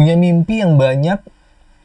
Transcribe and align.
punya 0.00 0.16
mimpi 0.16 0.64
yang 0.64 0.80
banyak 0.80 1.20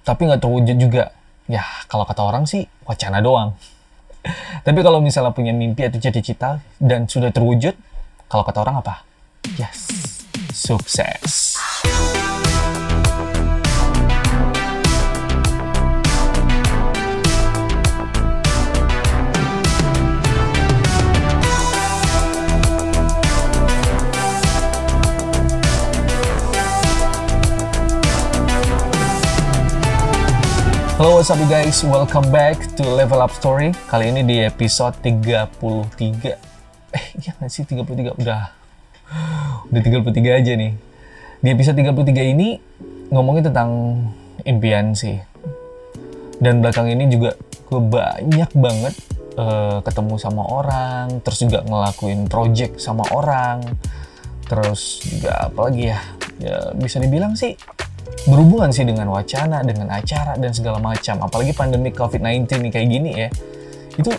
tapi 0.07 0.23
nggak 0.23 0.39
terwujud 0.39 0.79
juga. 0.79 1.11
Ya, 1.51 1.67
kalau 1.91 2.07
kata 2.07 2.23
orang 2.23 2.47
sih 2.47 2.63
wacana 2.87 3.19
doang. 3.19 3.59
tapi 4.65 4.79
kalau 4.79 5.03
misalnya 5.03 5.35
punya 5.35 5.51
mimpi 5.51 5.83
atau 5.83 5.99
cita-cita 5.99 6.63
dan 6.79 7.11
sudah 7.11 7.35
terwujud, 7.35 7.75
kalau 8.31 8.47
kata 8.47 8.63
orang 8.63 8.79
apa? 8.79 9.03
Yes, 9.59 9.91
sukses. 10.55 11.44
Halo 30.95 31.19
what's 31.19 31.27
up 31.27 31.35
you 31.43 31.51
guys, 31.51 31.83
welcome 31.83 32.23
back 32.31 32.55
to 32.79 32.87
Level 32.87 33.19
Up 33.19 33.35
Story. 33.35 33.75
Kali 33.91 34.15
ini 34.15 34.23
di 34.23 34.39
episode 34.39 34.95
33 35.03 35.51
Eh 36.95 37.05
iya 37.19 37.35
gak 37.35 37.51
sih? 37.51 37.67
33? 37.67 38.15
Udah. 38.15 38.55
Udah 39.67 39.81
33 39.83 40.39
aja 40.39 40.55
nih. 40.55 40.71
Di 41.43 41.51
episode 41.51 41.75
33 41.75 42.31
ini 42.31 42.63
ngomongin 43.11 43.51
tentang 43.51 44.07
impian 44.47 44.95
sih. 44.95 45.19
Dan 46.39 46.63
belakang 46.63 46.87
ini 46.87 47.11
juga 47.11 47.35
gue 47.43 47.81
banyak 47.83 48.55
banget 48.55 48.95
uh, 49.35 49.83
ketemu 49.83 50.15
sama 50.15 50.47
orang 50.47 51.19
Terus 51.27 51.43
juga 51.43 51.59
ngelakuin 51.67 52.31
project 52.31 52.79
sama 52.79 53.03
orang. 53.11 53.67
Terus 54.47 55.03
juga 55.03 55.51
apalagi 55.51 55.91
ya? 55.91 55.99
Ya 56.39 56.71
bisa 56.71 57.03
dibilang 57.03 57.35
sih 57.35 57.74
berhubungan 58.25 58.73
sih 58.73 58.85
dengan 58.85 59.13
wacana, 59.13 59.61
dengan 59.61 59.93
acara 59.93 60.33
dan 60.37 60.51
segala 60.51 60.81
macam. 60.81 61.21
Apalagi 61.21 61.53
pandemi 61.53 61.93
COVID-19 61.93 62.49
nih 62.49 62.71
kayak 62.73 62.87
gini 62.89 63.11
ya. 63.13 63.29
Itu 63.95 64.11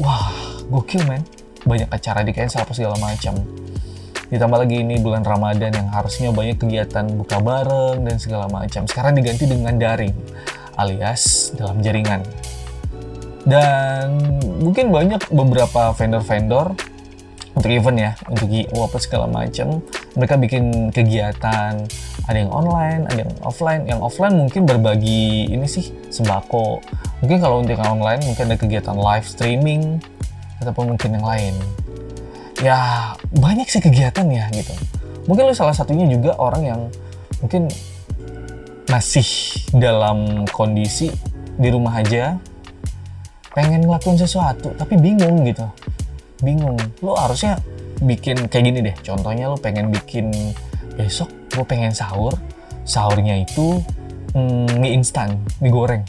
wah, 0.00 0.32
gokil 0.68 1.02
men. 1.08 1.24
Banyak 1.66 1.90
acara 1.90 2.22
di 2.22 2.30
cancel 2.30 2.62
apa 2.62 2.72
segala 2.76 2.94
macam. 3.00 3.34
Ditambah 4.26 4.58
lagi 4.58 4.82
ini 4.82 4.98
bulan 4.98 5.22
Ramadan 5.22 5.70
yang 5.70 5.88
harusnya 5.90 6.30
banyak 6.30 6.58
kegiatan 6.58 7.06
buka 7.14 7.38
bareng 7.38 8.02
dan 8.06 8.16
segala 8.18 8.46
macam. 8.50 8.86
Sekarang 8.86 9.14
diganti 9.14 9.46
dengan 9.46 9.74
daring 9.78 10.14
alias 10.78 11.54
dalam 11.56 11.80
jaringan. 11.80 12.22
Dan 13.46 14.18
mungkin 14.58 14.90
banyak 14.90 15.30
beberapa 15.30 15.94
vendor-vendor 15.94 16.74
untuk 17.54 17.70
event 17.70 17.98
ya, 17.98 18.12
untuk 18.26 18.50
apa 18.66 18.98
segala 18.98 19.26
macam. 19.30 19.80
Mereka 20.16 20.34
bikin 20.40 20.90
kegiatan, 20.90 21.76
ada 22.24 22.38
yang 22.40 22.48
online, 22.48 23.04
ada 23.06 23.20
yang 23.22 23.32
offline. 23.44 23.84
Yang 23.84 24.00
offline 24.00 24.34
mungkin 24.34 24.64
berbagi 24.64 25.52
ini 25.52 25.68
sih 25.68 25.92
sembako. 26.08 26.80
Mungkin 27.20 27.38
kalau 27.38 27.60
untuk 27.60 27.76
yang 27.76 28.00
online 28.00 28.24
mungkin 28.24 28.48
ada 28.48 28.56
kegiatan 28.56 28.96
live 28.96 29.26
streaming 29.28 30.00
ataupun 30.64 30.96
mungkin 30.96 31.20
yang 31.20 31.26
lain. 31.26 31.54
Ya 32.64 33.12
banyak 33.36 33.68
sih 33.68 33.84
kegiatan 33.84 34.24
ya 34.32 34.48
gitu. 34.56 34.72
Mungkin 35.28 35.52
lu 35.52 35.54
salah 35.54 35.76
satunya 35.76 36.08
juga 36.08 36.32
orang 36.40 36.62
yang 36.64 36.80
mungkin 37.44 37.68
masih 38.86 39.26
dalam 39.74 40.46
kondisi 40.54 41.10
di 41.58 41.68
rumah 41.68 41.98
aja 41.98 42.38
pengen 43.50 43.88
ngelakuin 43.88 44.20
sesuatu 44.20 44.70
tapi 44.76 45.00
bingung 45.00 45.42
gitu 45.48 45.64
bingung 46.44 46.76
lo 47.00 47.16
harusnya 47.16 47.56
bikin 48.02 48.48
kayak 48.48 48.64
gini 48.64 48.78
deh. 48.84 48.96
Contohnya 49.00 49.48
lo 49.48 49.56
pengen 49.56 49.92
bikin 49.92 50.32
besok 50.96 51.28
gue 51.52 51.64
pengen 51.64 51.92
sahur 51.92 52.32
sahurnya 52.84 53.40
itu 53.40 53.80
mm, 54.32 54.80
mie 54.80 54.92
instan 54.96 55.40
mie 55.60 55.72
goreng. 55.72 56.04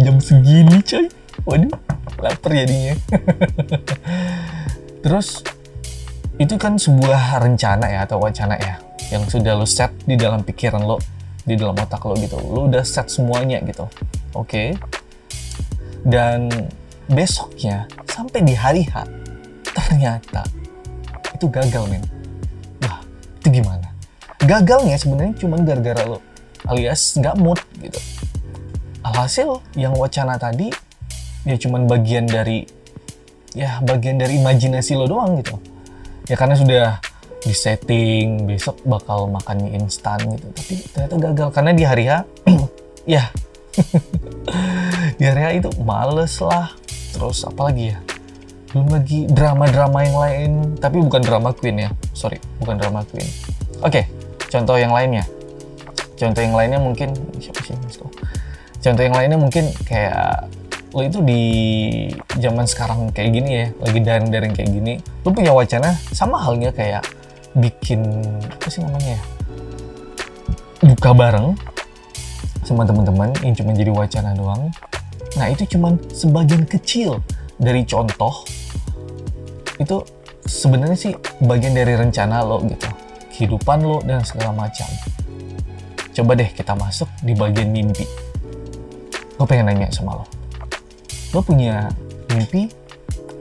Jam 0.00 0.18
segini 0.20 0.80
coy. 0.84 1.06
Waduh 1.44 1.72
lapar 2.20 2.50
jadinya. 2.56 2.94
Terus 5.04 5.44
itu 6.40 6.54
kan 6.58 6.80
sebuah 6.80 7.38
rencana 7.44 7.86
ya 7.86 8.00
atau 8.08 8.18
wacana 8.18 8.58
ya 8.58 8.80
yang 9.12 9.28
sudah 9.28 9.54
lo 9.54 9.68
set 9.68 9.92
di 10.08 10.16
dalam 10.18 10.42
pikiran 10.42 10.82
lo 10.82 10.98
di 11.44 11.54
dalam 11.54 11.76
otak 11.76 12.00
lo 12.08 12.16
gitu. 12.16 12.40
Lo 12.40 12.66
udah 12.66 12.82
set 12.82 13.12
semuanya 13.12 13.60
gitu. 13.62 13.86
Oke. 14.34 14.44
Okay. 14.48 14.68
dan 16.04 16.52
besoknya 17.08 17.88
sampai 18.04 18.44
di 18.44 18.52
hari 18.52 18.84
H 18.84 19.08
ternyata 19.72 20.44
itu 21.34 21.46
gagal 21.50 21.84
men. 21.90 22.04
Wah 22.80 23.02
itu 23.42 23.48
gimana? 23.60 23.90
Gagalnya 24.38 24.96
sebenarnya 24.96 25.34
cuma 25.36 25.58
gara-gara 25.60 26.02
lo 26.06 26.22
alias 26.70 27.18
nggak 27.18 27.36
mood 27.36 27.60
gitu. 27.82 27.98
Alhasil 29.04 29.60
yang 29.76 29.92
wacana 29.98 30.40
tadi 30.40 30.72
ya 31.44 31.56
cuma 31.60 31.82
bagian 31.84 32.24
dari 32.24 32.64
ya 33.52 33.82
bagian 33.84 34.16
dari 34.16 34.40
imajinasi 34.40 34.96
lo 34.96 35.10
doang 35.10 35.42
gitu. 35.42 35.58
Ya 36.30 36.40
karena 36.40 36.56
sudah 36.56 36.84
di 37.44 37.52
setting 37.52 38.48
besok 38.48 38.80
bakal 38.88 39.28
makan 39.28 39.68
mie 39.68 39.76
instan 39.76 40.16
gitu. 40.24 40.46
Tapi 40.56 40.74
ternyata 40.88 41.16
gagal 41.20 41.48
karena 41.52 41.72
di 41.76 41.84
hari 41.84 42.04
H 42.08 42.12
ya. 43.18 43.28
Di 45.18 45.26
hari 45.26 45.42
H 45.42 45.48
itu 45.58 45.70
males 45.82 46.38
lah. 46.38 46.70
Terus 47.10 47.42
apalagi 47.42 47.90
ya 47.90 47.98
belum 48.74 48.90
lagi 48.90 49.30
drama-drama 49.30 49.98
yang 50.02 50.18
lain. 50.18 50.50
Tapi 50.82 50.98
bukan 50.98 51.22
drama 51.22 51.54
queen 51.54 51.86
ya. 51.86 51.90
Sorry 52.10 52.42
bukan 52.58 52.82
drama 52.82 53.06
queen. 53.06 53.24
Oke 53.86 54.02
okay, 54.02 54.04
contoh 54.50 54.74
yang 54.74 54.90
lainnya. 54.90 55.22
Contoh 56.18 56.42
yang 56.42 56.58
lainnya 56.58 56.82
mungkin 56.82 57.14
siapa 57.38 57.62
sih? 57.62 57.78
Contoh 58.82 59.02
yang 59.06 59.14
lainnya 59.16 59.38
mungkin 59.38 59.70
kayak 59.86 60.50
lo 60.94 61.02
itu 61.02 61.18
di 61.26 61.42
zaman 62.38 62.66
sekarang 62.70 63.10
kayak 63.10 63.30
gini 63.34 63.50
ya 63.50 63.66
lagi 63.82 63.98
daring-daring 63.98 64.54
kayak 64.54 64.70
gini 64.70 64.94
lo 65.26 65.34
punya 65.34 65.50
wacana 65.50 65.90
sama 66.14 66.38
halnya 66.38 66.70
kayak 66.70 67.02
bikin 67.58 68.02
apa 68.46 68.68
sih 68.70 68.82
namanya 68.82 69.18
ya? 69.18 69.20
Buka 70.84 71.10
bareng 71.14 71.58
sama 72.62 72.86
teman-teman 72.86 73.30
yang 73.42 73.54
cuma 73.54 73.70
jadi 73.74 73.90
wacana 73.90 74.34
doang. 74.34 74.70
Nah 75.34 75.46
itu 75.50 75.66
cuma 75.74 75.98
sebagian 76.14 76.62
kecil 76.66 77.18
dari 77.58 77.82
contoh 77.82 78.46
itu 79.78 79.96
sebenarnya 80.44 80.98
sih 80.98 81.12
bagian 81.42 81.74
dari 81.74 81.98
rencana 81.98 82.44
lo 82.44 82.62
gitu. 82.68 82.86
Kehidupan 83.34 83.82
lo 83.82 83.98
dan 84.06 84.22
segala 84.22 84.54
macam. 84.54 84.86
Coba 86.14 86.38
deh 86.38 86.46
kita 86.54 86.78
masuk 86.78 87.10
di 87.26 87.34
bagian 87.34 87.74
mimpi. 87.74 88.06
Gue 89.34 89.46
pengen 89.50 89.66
nanya 89.66 89.90
sama 89.90 90.22
lo. 90.22 90.24
Lo 91.34 91.42
punya 91.42 91.90
mimpi 92.30 92.70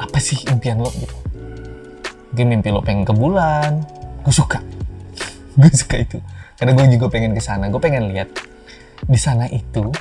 apa 0.02 0.18
sih 0.18 0.42
impian 0.50 0.82
lo 0.82 0.90
gitu? 0.98 1.14
Mungkin 2.34 2.48
mimpi 2.50 2.70
lo 2.74 2.82
pengen 2.82 3.06
ke 3.06 3.14
bulan. 3.14 3.86
Gue 4.26 4.34
suka. 4.34 4.58
Gue 5.60 5.70
suka 5.70 6.02
itu. 6.02 6.18
Karena 6.58 6.74
gue 6.74 6.86
juga 6.98 7.14
pengen 7.14 7.38
ke 7.38 7.42
sana. 7.44 7.70
Gue 7.70 7.78
pengen 7.78 8.10
lihat 8.10 8.34
di 9.04 9.20
sana 9.20 9.46
itu 9.52 9.94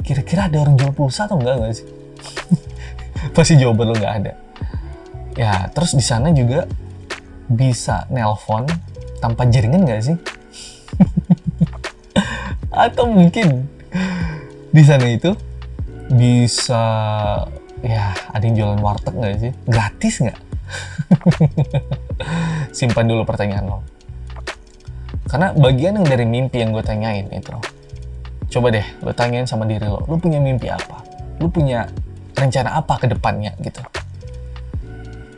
kira-kira 0.00 0.48
ada 0.48 0.62
orang 0.64 0.78
jual 0.80 0.94
pulsa 0.96 1.28
atau 1.28 1.36
enggak 1.36 1.60
nggak 1.60 1.72
sih? 1.76 1.86
Pasti 3.36 3.60
jawaban 3.60 3.92
lo 3.92 3.94
nggak 3.98 4.14
ada 4.24 4.32
ya 5.38 5.70
terus 5.70 5.94
di 5.94 6.02
sana 6.02 6.34
juga 6.34 6.66
bisa 7.50 8.06
nelpon 8.14 8.66
tanpa 9.18 9.46
jaringan 9.50 9.82
nggak 9.82 10.02
sih? 10.02 10.16
Atau 12.86 13.10
mungkin 13.10 13.66
di 14.70 14.82
sana 14.86 15.10
itu 15.10 15.34
bisa 16.10 16.82
ya 17.82 18.14
ada 18.30 18.42
yang 18.42 18.54
jualan 18.54 18.80
warteg 18.80 19.14
nggak 19.18 19.36
sih? 19.42 19.52
Gratis 19.66 20.14
nggak? 20.22 20.38
Simpan 22.78 23.10
dulu 23.10 23.26
pertanyaan 23.26 23.66
lo. 23.66 23.78
Karena 25.26 25.54
bagian 25.54 25.98
yang 25.98 26.06
dari 26.06 26.26
mimpi 26.26 26.62
yang 26.62 26.74
gue 26.74 26.82
tanyain 26.82 27.26
itu 27.30 27.54
coba 28.50 28.74
deh 28.74 28.82
lo 29.06 29.14
tanyain 29.14 29.46
sama 29.46 29.62
diri 29.62 29.86
lo 29.86 30.02
lo 30.06 30.18
punya 30.18 30.42
mimpi 30.42 30.66
apa? 30.70 31.02
Lo 31.38 31.50
punya 31.50 31.86
rencana 32.34 32.78
apa 32.78 32.98
ke 32.98 33.06
depannya? 33.10 33.54
gitu 33.62 33.82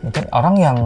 mungkin 0.02 0.24
orang 0.34 0.54
yang 0.58 0.78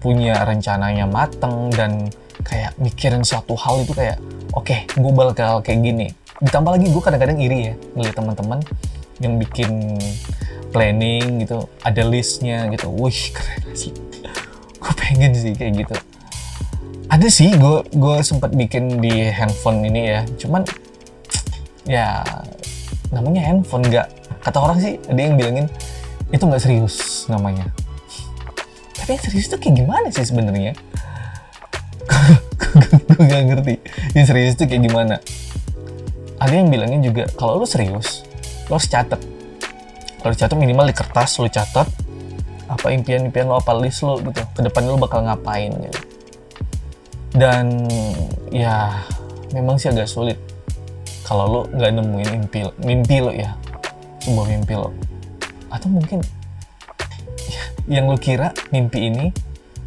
punya 0.00 0.40
rencananya 0.44 1.04
mateng 1.04 1.68
dan 1.72 2.08
kayak 2.44 2.76
mikirin 2.80 3.22
suatu 3.24 3.56
hal 3.56 3.84
itu 3.84 3.92
kayak 3.92 4.20
oke 4.52 4.66
okay, 4.66 4.88
gue 4.96 5.12
bakal 5.12 5.60
kayak 5.60 5.80
gini. 5.84 6.08
Ditambah 6.42 6.76
lagi 6.76 6.90
gue 6.90 7.02
kadang-kadang 7.04 7.38
iri 7.38 7.72
ya 7.72 7.74
ngeliat 7.94 8.16
teman-teman 8.16 8.58
yang 9.22 9.38
bikin 9.38 10.00
planning 10.74 11.44
gitu 11.44 11.68
ada 11.84 12.02
listnya 12.04 12.66
gitu. 12.72 12.90
Wih 12.90 13.20
keren 13.30 13.64
sih. 13.76 13.92
Gue 14.80 14.92
pengen 14.98 15.32
sih 15.36 15.52
kayak 15.54 15.86
gitu. 15.86 15.96
Ada 17.12 17.28
sih 17.30 17.52
gue 17.54 17.84
gue 17.94 18.16
sempat 18.24 18.50
bikin 18.56 18.98
di 18.98 19.28
handphone 19.30 19.86
ini 19.86 20.02
ya. 20.08 20.20
Cuman 20.40 20.66
ya 21.84 22.24
namanya 23.12 23.44
handphone 23.44 23.84
nggak 23.86 24.08
kata 24.42 24.58
orang 24.58 24.78
sih 24.80 24.96
ada 25.08 25.20
yang 25.20 25.36
bilangin 25.36 25.66
itu 26.32 26.42
nggak 26.42 26.60
serius 26.60 27.24
namanya 27.30 27.68
tapi 29.04 29.20
serius 29.20 29.52
itu 29.52 29.60
kayak 29.60 29.84
gimana 29.84 30.08
sih 30.08 30.24
sebenarnya? 30.24 30.72
Gue 33.12 33.20
gak 33.20 33.42
ngerti. 33.52 33.76
Yang 34.16 34.26
serius 34.32 34.56
itu 34.56 34.64
kayak 34.64 34.80
gimana? 34.88 35.20
Ada 36.40 36.56
yang 36.56 36.72
bilangnya 36.72 37.04
juga 37.04 37.28
kalau 37.36 37.60
lu 37.60 37.68
serius 37.68 38.24
lo 38.72 38.80
harus 38.80 38.88
catet 38.88 39.20
lo 40.24 40.32
harus 40.32 40.40
catet 40.40 40.56
minimal 40.56 40.88
di 40.88 40.96
kertas 40.96 41.36
lo 41.36 41.52
catet 41.52 41.84
apa 42.64 42.86
impian-impian 42.96 43.44
lo 43.44 43.60
apa 43.60 43.76
list 43.76 44.08
lo 44.08 44.16
gitu. 44.24 44.40
Ke 44.56 44.64
depannya 44.64 44.96
lo 44.96 44.98
bakal 45.04 45.20
ngapain 45.28 45.76
gitu. 45.84 46.00
Dan 47.36 47.84
ya 48.48 49.04
memang 49.52 49.76
sih 49.76 49.92
agak 49.92 50.08
sulit. 50.08 50.40
Kalau 51.28 51.44
lo 51.44 51.60
nggak 51.76 51.92
nemuin 51.92 52.28
mimpi 52.40 52.60
mimpi 52.80 53.20
lo 53.20 53.36
ya 53.36 53.52
sebuah 54.24 54.48
mimpi 54.48 54.80
lo 54.80 54.96
atau 55.68 55.92
mungkin 55.92 56.24
yang 57.90 58.08
lo 58.08 58.16
kira 58.16 58.52
mimpi 58.72 59.12
ini 59.12 59.30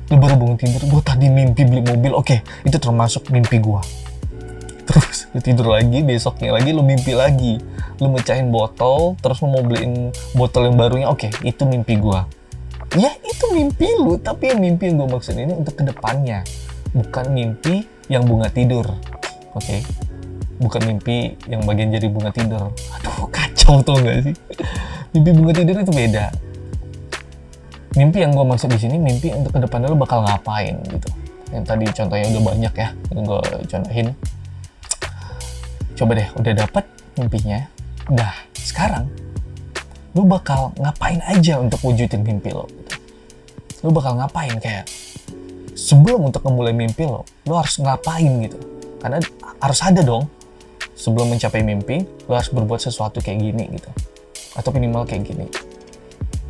lo 0.07 0.15
baru 0.17 0.39
bangun 0.39 0.57
tidur 0.57 0.81
gue 0.87 1.01
tadi 1.03 1.27
mimpi 1.27 1.65
beli 1.67 1.83
mobil 1.83 2.13
oke 2.15 2.37
itu 2.63 2.77
termasuk 2.79 3.27
mimpi 3.33 3.59
gue 3.59 3.81
terus 4.87 5.27
lu 5.35 5.43
tidur 5.43 5.67
lagi 5.67 5.99
besoknya 5.99 6.55
lagi 6.55 6.71
lu 6.71 6.81
mimpi 6.81 7.11
lagi. 7.11 7.59
Lu 7.99 8.07
mecahin 8.07 8.49
botol 8.49 9.19
terus 9.19 9.43
lu 9.43 9.51
mau 9.51 9.61
beliin 9.61 10.15
botol 10.31 10.71
yang 10.71 10.79
barunya 10.79 11.07
oke 11.11 11.27
itu 11.43 11.61
mimpi 11.67 11.99
gua. 11.99 12.23
Ya 12.95 13.11
itu 13.19 13.45
mimpi 13.51 13.91
lu 13.99 14.15
tapi 14.15 14.55
yang 14.55 14.63
mimpi 14.63 14.87
yang 14.87 15.03
gua 15.03 15.19
maksud 15.19 15.35
ini 15.35 15.51
untuk 15.51 15.75
ke 15.75 15.83
depannya. 15.83 16.47
Bukan 16.95 17.35
mimpi 17.35 17.83
yang 18.07 18.23
bunga 18.23 18.47
tidur 18.47 18.87
oke? 19.51 19.77
Bukan 20.57 20.81
mimpi 20.87 21.35
yang 21.51 21.67
bagian 21.67 21.91
jadi 21.91 22.07
bunga 22.07 22.31
tidur. 22.31 22.71
Aduh 22.71 23.27
kacau 23.27 23.83
tuh 23.83 23.99
gak 23.99 24.23
sih? 24.23 24.35
Mimpi 25.11 25.29
bunga 25.35 25.53
tidur 25.53 25.75
itu 25.83 25.91
beda 25.91 26.46
mimpi 27.97 28.21
yang 28.21 28.29
gue 28.29 28.45
maksud 28.45 28.69
di 28.69 28.77
sini 28.77 29.01
mimpi 29.01 29.33
untuk 29.33 29.57
ke 29.57 29.59
depannya 29.65 29.89
lo 29.89 29.97
bakal 29.97 30.21
ngapain 30.21 30.77
gitu. 30.85 31.09
Yang 31.49 31.63
tadi 31.65 31.85
contohnya 31.89 32.25
udah 32.29 32.43
banyak 32.45 32.73
ya 32.77 32.87
yang 33.09 33.25
gue 33.25 33.39
contohin. 33.65 34.07
Coba 35.97 36.11
deh 36.13 36.27
udah 36.37 36.53
dapet 36.53 36.85
mimpinya 37.17 37.59
dah 38.13 38.33
sekarang 38.53 39.09
lu 40.13 40.29
bakal 40.29 40.69
ngapain 40.77 41.17
aja 41.25 41.57
untuk 41.57 41.81
wujudin 41.81 42.21
mimpi 42.21 42.53
lo 42.53 42.69
gitu. 42.69 42.93
lu 43.85 43.89
bakal 43.89 44.13
ngapain? 44.17 44.53
Kayak 44.61 44.85
sebelum 45.73 46.29
untuk 46.29 46.45
memulai 46.45 46.77
mimpi 46.77 47.09
lo 47.09 47.25
lu 47.49 47.57
harus 47.57 47.81
ngapain 47.81 48.45
gitu. 48.45 48.61
Karena 49.01 49.17
harus 49.57 49.79
ada 49.81 50.05
dong 50.05 50.29
sebelum 50.93 51.33
mencapai 51.33 51.65
mimpi 51.65 52.05
lu 52.29 52.33
harus 52.37 52.53
berbuat 52.53 52.77
sesuatu 52.77 53.25
kayak 53.25 53.41
gini 53.41 53.65
gitu. 53.73 53.89
Atau 54.53 54.69
minimal 54.69 55.09
kayak 55.09 55.33
gini. 55.33 55.49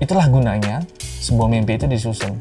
Itulah 0.04 0.28
gunanya 0.28 0.84
sebuah 1.18 1.50
mimpi 1.50 1.76
itu 1.78 1.86
disusun. 1.90 2.34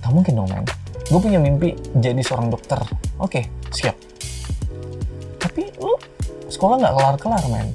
Tak 0.00 0.10
mungkin 0.14 0.38
dong 0.38 0.48
men. 0.50 0.66
Gue 1.06 1.20
punya 1.22 1.38
mimpi 1.38 1.74
jadi 1.98 2.18
seorang 2.22 2.50
dokter. 2.50 2.78
Oke 3.18 3.50
siap. 3.70 3.94
Tapi 5.42 5.70
lu 5.78 5.94
sekolah 6.50 6.78
nggak 6.82 6.94
kelar-kelar 6.94 7.44
men. 7.50 7.68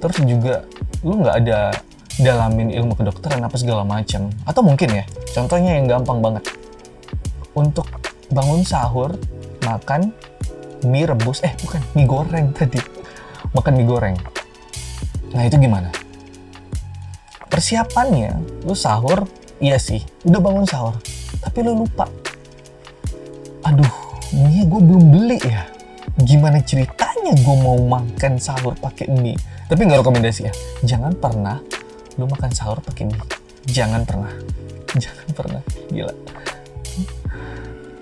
Terus 0.00 0.16
juga 0.24 0.54
lu 1.04 1.20
nggak 1.20 1.36
ada 1.44 1.72
dalamin 2.20 2.70
ilmu 2.70 2.94
kedokteran 2.94 3.42
apa 3.42 3.58
segala 3.58 3.82
macam 3.82 4.30
atau 4.46 4.62
mungkin 4.62 5.02
ya 5.02 5.04
contohnya 5.34 5.76
yang 5.80 5.88
gampang 5.88 6.20
banget. 6.22 6.44
Untuk 7.54 7.86
bangun 8.30 8.66
sahur 8.66 9.14
makan 9.64 10.10
mie 10.84 11.08
rebus 11.08 11.40
eh 11.42 11.52
bukan 11.64 11.80
mie 11.96 12.06
goreng 12.06 12.46
tadi. 12.52 12.80
Makan 13.54 13.72
mie 13.76 13.88
goreng. 13.88 14.16
Nah 15.34 15.42
itu 15.42 15.56
gimana? 15.58 15.90
Persiapannya 17.50 18.62
lu 18.66 18.74
sahur 18.74 19.26
iya 19.62 19.78
sih 19.78 20.02
udah 20.26 20.40
bangun 20.40 20.66
sahur 20.66 20.96
tapi 21.44 21.60
lu 21.60 21.84
lupa. 21.84 22.08
Aduh 23.68 23.92
mie 24.32 24.64
gue 24.64 24.80
belum 24.80 25.04
beli 25.12 25.38
ya. 25.44 25.68
Gimana 26.18 26.62
ceritanya 26.62 27.34
gue 27.34 27.56
mau 27.58 27.76
makan 27.76 28.40
sahur 28.40 28.72
pakai 28.78 29.10
mie? 29.12 29.36
Tapi 29.68 29.80
nggak 29.84 30.00
rekomendasi 30.00 30.40
ya. 30.48 30.52
Jangan 30.82 31.12
pernah 31.18 31.60
lu 32.16 32.24
makan 32.26 32.50
sahur 32.50 32.80
pakai 32.80 33.10
mie. 33.10 33.24
Jangan 33.68 34.02
pernah. 34.08 34.32
Jangan 35.02 35.28
pernah. 35.36 35.62
Gila. 35.92 36.14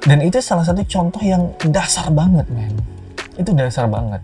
Dan 0.03 0.19
itu 0.27 0.43
salah 0.43 0.67
satu 0.67 0.83
contoh 0.83 1.23
yang 1.23 1.55
dasar 1.71 2.11
banget 2.11 2.47
men. 2.51 2.75
Itu 3.39 3.55
dasar 3.55 3.87
banget. 3.87 4.19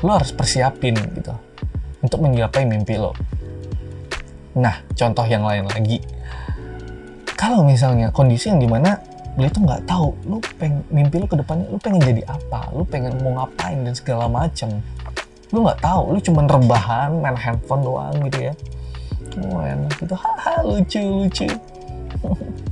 Lo 0.00 0.16
harus 0.16 0.32
persiapin 0.32 0.96
gitu 0.96 1.36
untuk 2.04 2.20
menggapai 2.20 2.68
mimpi 2.68 3.00
lo 3.00 3.16
nah 4.54 4.80
contoh 4.94 5.26
yang 5.26 5.42
lain 5.42 5.66
lagi. 5.66 5.98
Kalau 7.34 7.66
misalnya 7.66 8.08
kondisi 8.14 8.48
yang 8.48 8.62
di 8.62 8.70
mana 8.70 8.94
lu 9.34 9.50
itu 9.50 9.58
nggak 9.58 9.82
tahu 9.90 10.14
lu 10.30 10.38
pengen 10.54 10.86
mimpi 10.94 11.18
lu 11.18 11.26
ke 11.26 11.34
depannya 11.34 11.66
lu 11.66 11.78
pengen 11.82 11.98
jadi 12.06 12.22
apa 12.30 12.70
lu 12.70 12.86
pengen 12.86 13.18
mau 13.18 13.42
ngapain 13.42 13.82
dan 13.82 13.94
segala 13.94 14.30
macem. 14.30 14.78
Lu 15.50 15.66
nggak 15.66 15.82
tahu 15.82 16.14
lu 16.14 16.18
cuma 16.22 16.46
rebahan 16.46 17.10
main 17.18 17.34
handphone 17.34 17.82
doang 17.82 18.14
gitu 18.30 18.50
ya. 18.50 18.54
Enak 19.34 19.92
gitu. 19.98 20.14
Haha 20.14 20.62
lucu 20.62 21.02
lucu. 21.02 21.48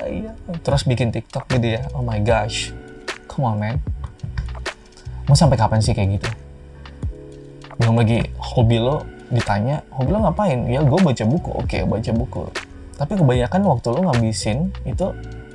Iya. 0.00 0.32
Terus 0.64 0.82
bikin 0.88 1.12
tiktok 1.12 1.44
gitu 1.52 1.76
ya. 1.76 1.84
Oh 1.92 2.00
my 2.00 2.18
gosh. 2.24 2.72
Come 3.28 3.46
on 3.46 3.60
man. 3.60 3.76
Mau 5.28 5.36
sampai 5.36 5.60
kapan 5.60 5.78
sih 5.84 5.92
kayak 5.92 6.18
gitu? 6.18 6.30
Belum 7.78 8.00
lagi 8.00 8.24
hobi 8.40 8.80
lo 8.80 9.04
ditanya 9.30 9.80
hobi 9.94 10.10
lo 10.10 10.26
ngapain? 10.26 10.58
Ya 10.66 10.82
gue 10.82 11.00
baca 11.00 11.24
buku. 11.24 11.50
Oke 11.62 11.78
baca 11.86 12.10
buku. 12.10 12.42
Tapi 12.98 13.12
kebanyakan 13.16 13.60
waktu 13.64 13.86
lo 13.94 14.00
ngabisin 14.10 14.74
itu 14.84 15.06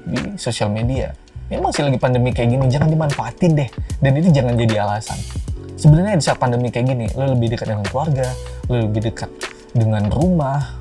di 0.07 0.19
sosial 0.39 0.71
media. 0.71 1.13
Memang 1.45 1.69
sih 1.69 1.85
lagi 1.85 2.01
pandemi 2.01 2.33
kayak 2.33 2.57
gini, 2.57 2.65
jangan 2.73 2.89
dimanfaatin 2.89 3.53
deh. 3.53 3.69
Dan 4.01 4.17
itu 4.17 4.33
jangan 4.33 4.57
jadi 4.57 4.81
alasan. 4.81 5.19
Sebenarnya 5.77 6.17
di 6.17 6.25
saat 6.25 6.41
pandemi 6.41 6.73
kayak 6.73 6.89
gini, 6.89 7.05
lo 7.13 7.37
lebih 7.37 7.53
dekat 7.53 7.69
dengan 7.69 7.85
keluarga, 7.85 8.25
lo 8.65 8.89
lebih 8.89 9.13
dekat 9.13 9.29
dengan 9.77 10.09
rumah, 10.09 10.73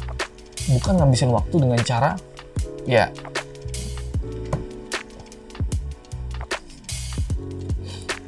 bukan 0.70 0.96
ngabisin 0.96 1.28
waktu 1.28 1.56
dengan 1.60 1.80
cara 1.84 2.10
ya 2.88 3.08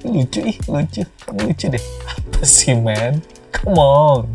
lucu 0.07 0.41
ih 0.45 0.57
lucu. 0.69 1.03
Kamu 1.27 1.41
lucu 1.51 1.67
deh. 1.73 1.85
Apa 2.07 2.45
sih 2.45 2.77
man 2.77 3.21
come 3.53 3.81
on 3.81 4.29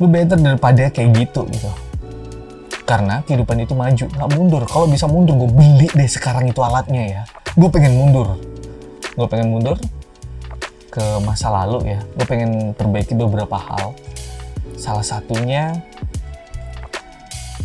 lu 0.00 0.08
better 0.08 0.40
daripada 0.40 0.88
kayak 0.88 1.12
gitu 1.12 1.44
gitu. 1.52 1.70
Karena 2.88 3.22
kehidupan 3.22 3.62
itu 3.62 3.76
maju 3.76 4.04
nggak 4.08 4.30
mundur. 4.34 4.62
Kalau 4.66 4.88
bisa 4.88 5.04
mundur 5.06 5.36
gue 5.46 5.50
beli 5.52 5.86
deh 5.92 6.08
sekarang 6.08 6.48
itu 6.48 6.58
alatnya 6.64 7.20
ya. 7.20 7.22
Gue 7.54 7.68
pengen 7.68 7.94
mundur. 7.94 8.34
Gue 9.14 9.26
pengen 9.28 9.52
mundur 9.52 9.76
ke 10.90 11.04
masa 11.22 11.52
lalu 11.52 11.94
ya. 11.94 12.00
Gue 12.16 12.26
pengen 12.26 12.72
perbaiki 12.74 13.14
beberapa 13.14 13.54
hal. 13.60 13.94
Salah 14.74 15.04
satunya 15.04 15.76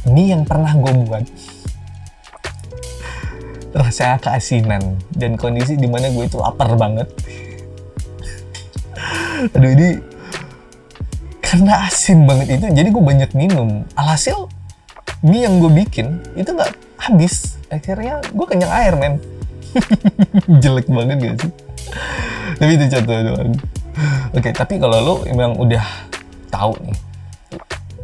ini 0.05 0.35
yang 0.35 0.43
pernah 0.43 0.75
gue 0.75 0.93
buat. 1.07 1.25
Rasa 3.79 4.19
keasinan 4.19 4.99
dan 5.15 5.39
kondisi 5.39 5.79
di 5.79 5.87
mana 5.87 6.11
gue 6.11 6.27
itu 6.27 6.37
lapar 6.37 6.75
banget. 6.75 7.07
Aduh 9.55 9.71
ini 9.71 10.14
karena 11.55 11.87
asin 11.87 12.27
banget 12.27 12.59
itu 12.59 12.67
jadi 12.67 12.91
gue 12.91 12.99
banyak 12.99 13.31
minum. 13.31 13.87
Alhasil 13.95 14.51
mie 15.23 15.47
yang 15.47 15.63
gue 15.63 15.71
bikin 15.71 16.19
itu 16.35 16.51
nggak 16.51 16.75
habis. 16.99 17.55
Akhirnya 17.71 18.19
gue 18.27 18.43
kenyang 18.43 18.75
air 18.75 18.93
men. 18.99 19.23
Jelek 20.63 20.91
banget 20.91 21.15
gak 21.23 21.35
sih? 21.39 21.51
Tapi 22.59 22.71
itu 22.75 22.85
contoh 22.91 23.15
doang. 23.23 23.55
Oke 24.35 24.51
tapi 24.51 24.83
kalau 24.83 24.99
lo 24.99 25.13
memang 25.23 25.55
udah 25.55 25.83
tahu 26.51 26.75
nih 26.83 26.97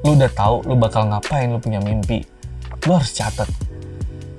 lo 0.02 0.16
udah 0.16 0.32
tahu 0.32 0.56
lo 0.66 0.80
bakal 0.80 1.12
ngapain 1.12 1.52
lo 1.52 1.60
punya 1.60 1.84
mimpi 1.84 2.24
lo 2.88 3.04
harus 3.04 3.12
catat. 3.12 3.52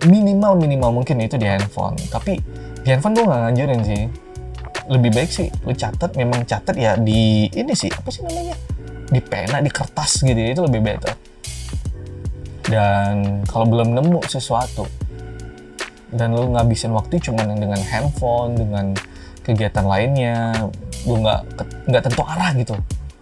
Minimal 0.08 0.56
minimal 0.56 1.04
mungkin 1.04 1.20
itu 1.20 1.36
di 1.36 1.44
handphone. 1.44 2.00
Tapi 2.08 2.40
di 2.80 2.88
handphone 2.88 3.12
gue 3.12 3.28
nggak 3.28 3.40
nganjurin 3.44 3.80
sih. 3.84 4.02
Lebih 4.88 5.10
baik 5.12 5.28
sih 5.28 5.52
lo 5.68 5.76
catat 5.76 6.16
memang 6.16 6.48
catat 6.48 6.80
ya 6.80 6.96
di 6.96 7.52
ini 7.52 7.76
sih 7.76 7.92
apa 7.92 8.08
sih 8.08 8.24
namanya 8.24 8.71
di 9.12 9.20
pena 9.20 9.60
di 9.60 9.68
kertas 9.68 10.24
gitu 10.24 10.34
ya, 10.36 10.56
itu 10.56 10.62
lebih 10.64 10.80
better. 10.80 11.12
Dan 12.64 13.44
kalau 13.44 13.68
belum 13.68 13.92
nemu 13.92 14.24
sesuatu 14.24 14.88
dan 16.12 16.32
lu 16.32 16.52
ngabisin 16.56 16.92
waktu 16.92 17.20
cuma 17.20 17.44
dengan 17.44 17.80
handphone 17.80 18.56
dengan 18.56 18.96
kegiatan 19.44 19.84
lainnya 19.84 20.68
lu 21.04 21.20
nggak 21.20 21.40
nggak 21.92 22.02
tentu 22.08 22.22
arah 22.24 22.56
gitu. 22.56 22.72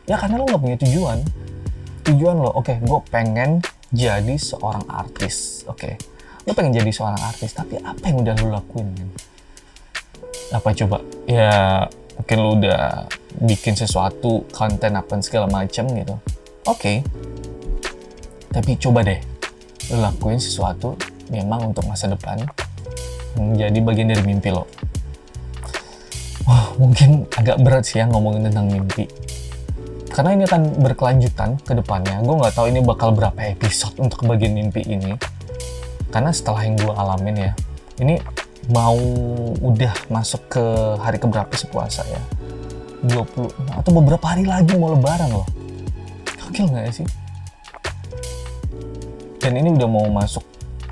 Ya 0.07 0.15
karena 0.15 0.39
lu 0.39 0.47
nggak 0.47 0.63
punya 0.63 0.77
tujuan. 0.87 1.19
Tujuan 2.07 2.35
lo 2.39 2.55
oke 2.55 2.71
okay, 2.71 2.77
gue 2.79 3.01
pengen 3.11 3.59
jadi 3.91 4.35
seorang 4.39 4.87
artis 4.87 5.67
oke. 5.67 5.79
Okay. 5.79 5.95
lo 6.49 6.57
pengen 6.57 6.73
jadi 6.73 6.89
seorang 6.89 7.21
artis 7.21 7.53
tapi 7.53 7.77
apa 7.85 8.01
yang 8.09 8.25
udah 8.25 8.35
lu 8.41 8.49
lakuin 8.49 8.89
apa 10.51 10.75
coba? 10.75 10.99
Ya 11.31 11.87
mungkin 12.19 12.37
lu 12.41 12.51
udah 12.63 13.07
bikin 13.45 13.75
sesuatu 13.79 14.47
konten 14.51 14.97
apa 14.97 15.19
segala 15.23 15.47
macam 15.47 15.87
gitu. 15.95 16.15
Oke. 16.67 16.75
Okay. 16.75 16.97
tapi 18.51 18.75
coba 18.83 19.07
deh 19.07 19.23
lo 19.95 20.03
lakuin 20.03 20.43
sesuatu 20.43 20.99
memang 21.31 21.71
untuk 21.71 21.87
masa 21.87 22.11
depan 22.11 22.43
menjadi 23.39 23.79
bagian 23.79 24.11
dari 24.11 24.23
mimpi 24.27 24.51
lo. 24.51 24.67
Mungkin 26.83 27.31
agak 27.37 27.63
berat 27.63 27.87
sih 27.87 28.03
ya 28.03 28.11
ngomongin 28.11 28.51
tentang 28.51 28.67
mimpi. 28.67 29.07
Karena 30.11 30.35
ini 30.35 30.43
akan 30.49 30.83
berkelanjutan 30.83 31.63
ke 31.63 31.73
depannya. 31.79 32.19
Gue 32.27 32.35
nggak 32.43 32.55
tahu 32.59 32.67
ini 32.73 32.83
bakal 32.83 33.15
berapa 33.15 33.39
episode 33.55 33.95
untuk 34.03 34.27
bagian 34.27 34.59
mimpi 34.59 34.83
ini. 34.83 35.15
Karena 36.11 36.35
setelah 36.35 36.67
yang 36.67 36.75
gue 36.75 36.91
alamin 36.91 37.37
ya 37.39 37.53
ini 38.01 38.17
mau 38.69 39.01
udah 39.65 39.95
masuk 40.13 40.45
ke 40.53 40.65
hari 41.01 41.17
keberapa 41.17 41.49
sih 41.57 41.71
puasa 41.71 42.05
ya. 42.05 42.21
20 43.01 43.81
atau 43.81 43.91
beberapa 43.97 44.29
hari 44.29 44.45
lagi 44.45 44.77
mau 44.77 44.93
lebaran 44.93 45.33
loh. 45.33 45.49
Gokil 46.37 46.69
nggak 46.69 46.93
sih? 46.93 47.07
Dan 49.41 49.57
ini 49.57 49.73
udah 49.73 49.89
mau 49.89 50.05
masuk 50.13 50.45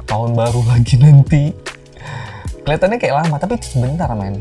tahun 0.08 0.32
baru 0.32 0.64
lagi 0.64 0.96
nanti. 0.96 1.52
Kelihatannya 2.64 2.96
kayak 2.96 3.16
lama 3.24 3.36
tapi 3.36 3.60
sebentar 3.60 4.08
men. 4.16 4.40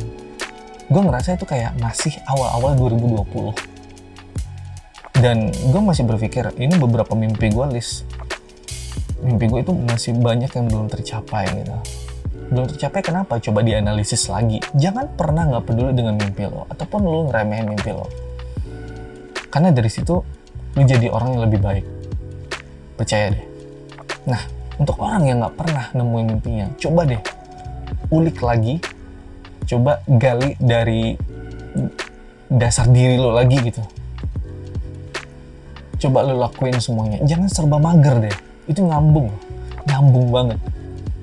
Gue 0.88 1.02
ngerasa 1.04 1.36
itu 1.36 1.44
kayak 1.44 1.76
masih 1.84 2.16
awal-awal 2.32 2.80
2020 2.80 3.76
dan 5.18 5.50
gue 5.50 5.82
masih 5.82 6.06
berpikir 6.06 6.46
ini 6.62 6.78
beberapa 6.80 7.12
mimpi 7.12 7.52
gue 7.52 7.66
list. 7.76 8.08
Mimpi 9.20 9.52
gue 9.52 9.60
itu 9.66 9.74
masih 9.76 10.16
banyak 10.16 10.48
yang 10.48 10.66
belum 10.72 10.88
tercapai 10.88 11.52
gitu 11.52 11.76
belum 12.48 12.66
tercapai 12.72 13.04
kenapa? 13.04 13.40
Coba 13.44 13.60
dianalisis 13.60 14.32
lagi. 14.32 14.64
Jangan 14.72 15.20
pernah 15.20 15.44
nggak 15.48 15.64
peduli 15.68 15.92
dengan 15.92 16.16
mimpi 16.16 16.48
lo 16.48 16.64
ataupun 16.72 17.02
lo 17.04 17.20
ngeremehin 17.28 17.68
mimpi 17.68 17.92
lo. 17.92 18.08
Karena 19.52 19.76
dari 19.76 19.92
situ 19.92 20.16
lo 20.76 20.82
jadi 20.82 21.12
orang 21.12 21.36
yang 21.36 21.44
lebih 21.48 21.60
baik. 21.60 21.86
Percaya 22.96 23.36
deh. 23.36 23.46
Nah 24.32 24.42
untuk 24.80 24.96
orang 25.04 25.28
yang 25.28 25.44
nggak 25.44 25.56
pernah 25.58 25.86
nemuin 25.92 26.26
mimpinya 26.38 26.66
coba 26.80 27.02
deh 27.04 27.22
ulik 28.12 28.40
lagi. 28.40 28.80
Coba 29.68 30.00
gali 30.08 30.56
dari 30.64 31.12
dasar 32.48 32.88
diri 32.88 33.20
lo 33.20 33.36
lagi 33.36 33.60
gitu. 33.60 33.84
Coba 36.00 36.24
lo 36.24 36.40
lakuin 36.40 36.80
semuanya. 36.80 37.20
Jangan 37.28 37.52
serba 37.52 37.76
mager 37.76 38.24
deh. 38.24 38.36
Itu 38.72 38.88
ngambung 38.88 39.28
nyambung 39.88 40.28
banget. 40.32 40.60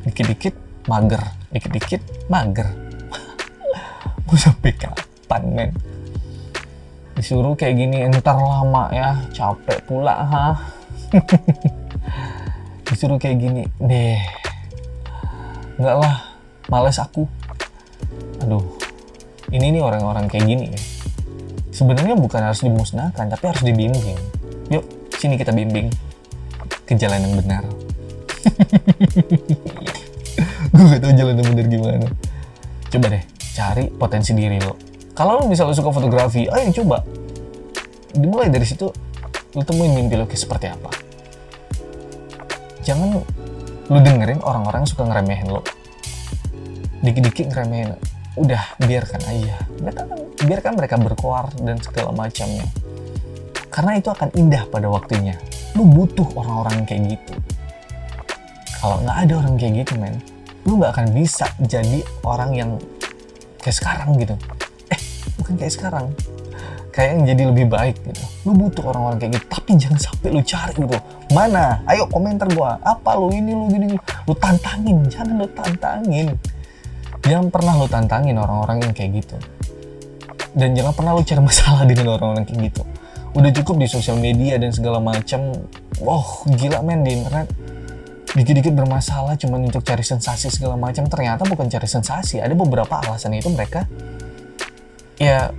Dikit-dikit 0.04 0.63
mager. 0.90 1.22
Dikit-dikit 1.50 2.00
mager. 2.28 2.68
Mau 4.26 4.36
sampai 4.36 4.72
kapan 4.74 5.42
men? 5.52 5.70
Disuruh 7.14 7.54
kayak 7.54 7.78
gini 7.78 8.02
entar 8.02 8.34
lama 8.34 8.90
ya 8.90 9.14
capek 9.30 9.78
pula 9.86 10.14
ha? 10.26 10.46
Disuruh 12.90 13.22
kayak 13.22 13.38
gini 13.38 13.62
deh 13.78 14.18
nggak 15.78 15.96
lah 15.98 16.14
males 16.66 16.98
aku. 16.98 17.26
Aduh 18.42 18.66
ini 19.54 19.78
nih 19.78 19.82
orang-orang 19.82 20.26
kayak 20.26 20.46
gini 20.46 20.74
ya 20.74 20.80
sebenarnya 21.70 22.18
bukan 22.18 22.42
harus 22.42 22.62
dimusnahkan 22.66 23.30
tapi 23.30 23.44
harus 23.46 23.62
dibimbing. 23.62 24.18
Yuk 24.74 24.84
sini 25.14 25.38
kita 25.38 25.54
bimbing 25.54 25.88
ke 26.84 26.92
jalan 27.00 27.24
yang 27.24 27.34
benar 27.40 27.64
gue 30.74 30.84
gak 30.90 31.06
tau 31.06 31.14
jalan 31.14 31.38
benar 31.38 31.66
gimana. 31.70 32.08
Coba 32.90 33.06
deh 33.14 33.22
cari 33.54 33.86
potensi 33.94 34.34
diri 34.34 34.58
lo. 34.58 34.74
Kalau 35.14 35.38
lo 35.38 35.42
misalnya 35.46 35.78
suka 35.78 35.94
fotografi 35.94 36.50
ayo 36.50 36.74
coba. 36.82 37.06
Dimulai 38.10 38.50
dari 38.50 38.66
situ 38.66 38.90
lo 39.54 39.62
temuin 39.62 39.94
mimpi 39.94 40.18
lo 40.18 40.26
kayak 40.26 40.42
seperti 40.42 40.66
apa. 40.66 40.90
Jangan 42.82 43.22
lo 43.86 43.98
dengerin 44.02 44.42
orang-orang 44.42 44.82
suka 44.82 45.06
ngeremehin 45.06 45.46
lo. 45.54 45.62
Dikit-dikit 47.06 47.54
ngeremehin. 47.54 47.94
Udah 48.34 48.74
biarkan 48.82 49.22
aja. 49.30 49.54
Mereka 49.78 50.02
kan 50.10 50.18
biarkan 50.42 50.72
mereka 50.74 50.94
berkoar 50.98 51.54
dan 51.62 51.78
segala 51.78 52.10
macamnya. 52.10 52.66
Karena 53.70 53.94
itu 53.94 54.10
akan 54.10 54.34
indah 54.34 54.66
pada 54.66 54.90
waktunya. 54.90 55.38
Lu 55.78 55.86
butuh 55.86 56.26
orang-orang 56.34 56.82
kayak 56.82 57.14
gitu. 57.14 57.34
Kalau 58.82 58.98
nggak 59.06 59.16
ada 59.22 59.32
orang 59.38 59.54
kayak 59.54 59.86
gitu 59.86 59.94
men 60.02 60.33
lu 60.64 60.80
nggak 60.80 60.92
akan 60.96 61.06
bisa 61.12 61.44
jadi 61.60 62.00
orang 62.24 62.50
yang 62.56 62.70
kayak 63.60 63.76
sekarang 63.76 64.16
gitu. 64.16 64.34
Eh 64.88 65.00
bukan 65.40 65.54
kayak 65.60 65.72
sekarang. 65.72 66.06
Kayak 66.94 67.08
yang 67.10 67.22
jadi 67.26 67.42
lebih 67.50 67.66
baik 67.68 67.96
gitu. 68.06 68.22
Lu 68.48 68.52
butuh 68.56 68.84
orang-orang 68.86 69.18
kayak 69.20 69.32
gitu. 69.40 69.46
Tapi 69.50 69.70
jangan 69.76 69.98
sampai 70.00 70.28
lu 70.32 70.40
cari 70.40 70.74
gitu. 70.78 70.96
Mana? 71.36 71.84
Ayo 71.84 72.08
komentar 72.08 72.48
gua. 72.54 72.80
Apa 72.80 73.18
lu 73.18 73.28
ini 73.34 73.52
lu 73.52 73.66
gini 73.68 73.92
lu 73.98 74.34
tantangin. 74.38 75.04
Jangan 75.10 75.34
lu 75.36 75.48
tantangin. 75.52 76.28
Jangan 77.24 77.46
pernah 77.52 77.72
lu 77.76 77.86
tantangin 77.88 78.36
orang-orang 78.40 78.84
yang 78.84 78.92
kayak 78.94 79.10
gitu. 79.20 79.36
Dan 80.54 80.78
jangan 80.78 80.94
pernah 80.94 81.12
lu 81.18 81.22
cari 81.26 81.42
masalah 81.42 81.82
dengan 81.90 82.14
orang-orang 82.14 82.46
kayak 82.46 82.72
gitu. 82.72 82.82
Udah 83.34 83.50
cukup 83.50 83.82
di 83.82 83.86
sosial 83.90 84.16
media 84.16 84.56
dan 84.56 84.70
segala 84.70 85.02
macam. 85.02 85.50
Wow 85.98 86.46
gila 86.46 86.80
men 86.86 87.02
di 87.02 87.18
internet 87.18 87.63
dikit-dikit 88.34 88.74
bermasalah 88.74 89.38
cuma 89.38 89.62
untuk 89.62 89.86
cari 89.86 90.02
sensasi 90.02 90.50
segala 90.50 90.74
macam 90.74 91.06
ternyata 91.06 91.46
bukan 91.46 91.70
cari 91.70 91.86
sensasi. 91.86 92.42
Ada 92.42 92.52
beberapa 92.58 92.98
alasan 92.98 93.38
itu 93.38 93.46
mereka 93.46 93.86
ya 95.14 95.54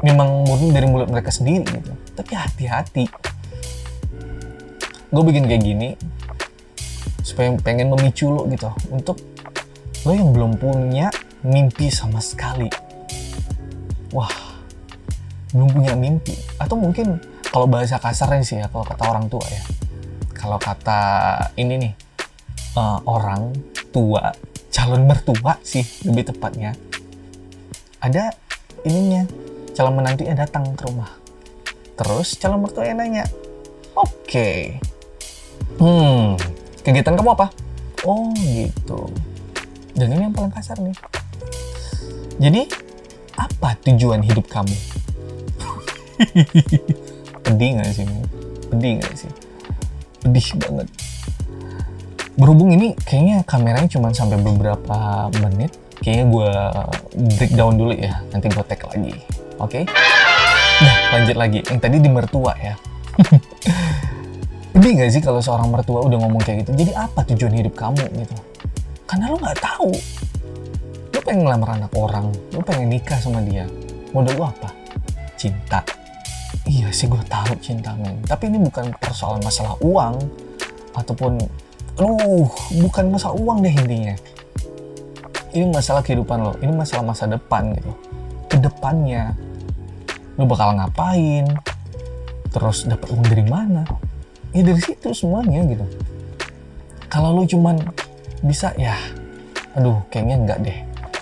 memang 0.00 0.48
murni 0.48 0.72
dari 0.72 0.88
mulut 0.88 1.12
mereka 1.12 1.28
sendiri 1.28 1.68
gitu. 1.68 1.92
Tapi 2.16 2.32
hati-hati. 2.32 3.04
Gue 5.12 5.22
bikin 5.22 5.44
kayak 5.44 5.62
gini 5.62 5.88
supaya 7.20 7.52
pengen 7.60 7.92
memicu 7.92 8.32
lo 8.32 8.48
gitu. 8.48 8.72
Untuk 8.88 9.20
lo 10.08 10.12
yang 10.16 10.32
belum 10.32 10.56
punya 10.56 11.12
mimpi 11.44 11.92
sama 11.92 12.24
sekali. 12.24 12.72
Wah 14.16 14.32
belum 15.52 15.68
punya 15.76 15.92
mimpi. 15.92 16.32
Atau 16.56 16.80
mungkin 16.80 17.20
kalau 17.52 17.68
bahasa 17.68 18.00
kasarnya 18.00 18.42
sih 18.48 18.56
ya 18.64 18.72
kalau 18.72 18.88
kata 18.88 19.04
orang 19.12 19.28
tua 19.28 19.44
ya. 19.44 19.60
Kalau 20.32 20.56
kata 20.56 21.00
ini 21.60 21.76
nih 21.80 22.03
uh, 22.74 22.98
orang 23.06 23.54
tua, 23.94 24.34
calon 24.70 25.06
mertua 25.06 25.58
sih 25.62 25.82
lebih 26.06 26.34
tepatnya. 26.34 26.74
Ada 28.02 28.34
ininya, 28.84 29.24
calon 29.72 29.94
menantunya 29.96 30.34
datang 30.36 30.74
ke 30.74 30.84
rumah. 30.86 31.10
Terus 31.94 32.36
calon 32.36 32.66
mertua 32.66 32.84
yang 32.84 32.98
nanya, 33.00 33.24
oke, 33.94 34.10
okay. 34.26 34.82
hmm, 35.78 36.36
kegiatan 36.82 37.14
kamu 37.14 37.32
apa? 37.38 37.48
Oh 38.04 38.34
gitu. 38.36 39.08
Dan 39.94 40.10
ini 40.10 40.28
yang 40.28 40.34
paling 40.34 40.50
kasar 40.52 40.76
nih. 40.82 40.94
Jadi, 42.42 42.66
apa 43.38 43.78
tujuan 43.86 44.26
hidup 44.26 44.50
kamu? 44.50 44.74
Pedih 47.46 47.78
gak 47.78 47.90
sih? 47.94 48.06
Pedih 48.74 48.92
gak 48.98 49.14
sih? 49.14 49.30
Pedih 50.18 50.46
banget 50.58 51.03
berhubung 52.34 52.74
ini 52.74 52.98
kayaknya 52.98 53.46
kameranya 53.46 53.86
cuma 53.86 54.10
sampai 54.10 54.38
beberapa 54.42 55.30
menit 55.38 55.70
kayaknya 56.02 56.24
gue 56.30 56.52
breakdown 57.38 57.78
dulu 57.78 57.92
ya 57.94 58.22
nanti 58.34 58.50
gue 58.50 58.64
tag 58.66 58.82
lagi 58.90 59.14
oke 59.62 59.70
okay? 59.70 59.82
nah 60.82 60.96
lanjut 61.14 61.36
lagi 61.38 61.58
yang 61.70 61.78
tadi 61.78 61.96
di 62.02 62.10
mertua 62.10 62.52
ya 62.58 62.74
Pedih 64.74 64.98
gak 64.98 65.10
sih 65.14 65.22
kalau 65.22 65.38
seorang 65.38 65.70
mertua 65.70 66.02
udah 66.02 66.18
ngomong 66.18 66.42
kayak 66.42 66.66
gitu? 66.66 66.74
Jadi 66.74 66.92
apa 66.98 67.22
tujuan 67.30 67.54
hidup 67.54 67.78
kamu 67.78 68.04
gitu? 68.10 68.34
Karena 69.06 69.30
lo 69.30 69.38
nggak 69.38 69.62
tahu. 69.62 69.94
Lo 71.14 71.18
pengen 71.22 71.46
ngelamar 71.46 71.78
anak 71.78 71.94
orang, 71.94 72.34
lo 72.50 72.58
pengen 72.58 72.90
nikah 72.90 73.14
sama 73.22 73.38
dia. 73.46 73.70
Modal 74.10 74.34
lo 74.34 74.50
apa? 74.50 74.74
Cinta. 75.38 75.78
Iya 76.66 76.90
sih 76.90 77.06
gue 77.06 77.22
tahu 77.30 77.54
cinta 77.62 77.94
men. 77.94 78.18
Tapi 78.26 78.50
ini 78.50 78.58
bukan 78.58 78.90
persoalan 78.98 79.46
masalah 79.46 79.78
uang 79.78 80.18
ataupun 80.98 81.38
Aduh, 81.94 82.50
bukan 82.82 83.04
masalah 83.14 83.38
uang 83.38 83.62
deh 83.62 83.70
intinya. 83.70 84.14
Ini 85.54 85.70
masalah 85.70 86.02
kehidupan 86.02 86.38
lo, 86.42 86.52
ini 86.58 86.74
masalah 86.74 87.06
masa 87.06 87.30
depan 87.30 87.70
gitu. 87.78 87.94
Ke 88.50 88.58
depannya, 88.58 89.30
lo 90.34 90.50
bakal 90.50 90.74
ngapain? 90.74 91.46
Terus 92.50 92.90
dapat 92.90 93.06
uang 93.14 93.26
dari 93.30 93.46
mana? 93.46 93.86
Ya 94.50 94.66
dari 94.66 94.82
situ 94.82 95.14
semuanya 95.14 95.62
gitu. 95.70 95.86
Kalau 97.06 97.30
lo 97.30 97.46
cuman 97.46 97.78
bisa 98.42 98.74
ya, 98.74 98.98
aduh 99.78 100.02
kayaknya 100.10 100.36
enggak 100.42 100.58
deh. 100.66 100.78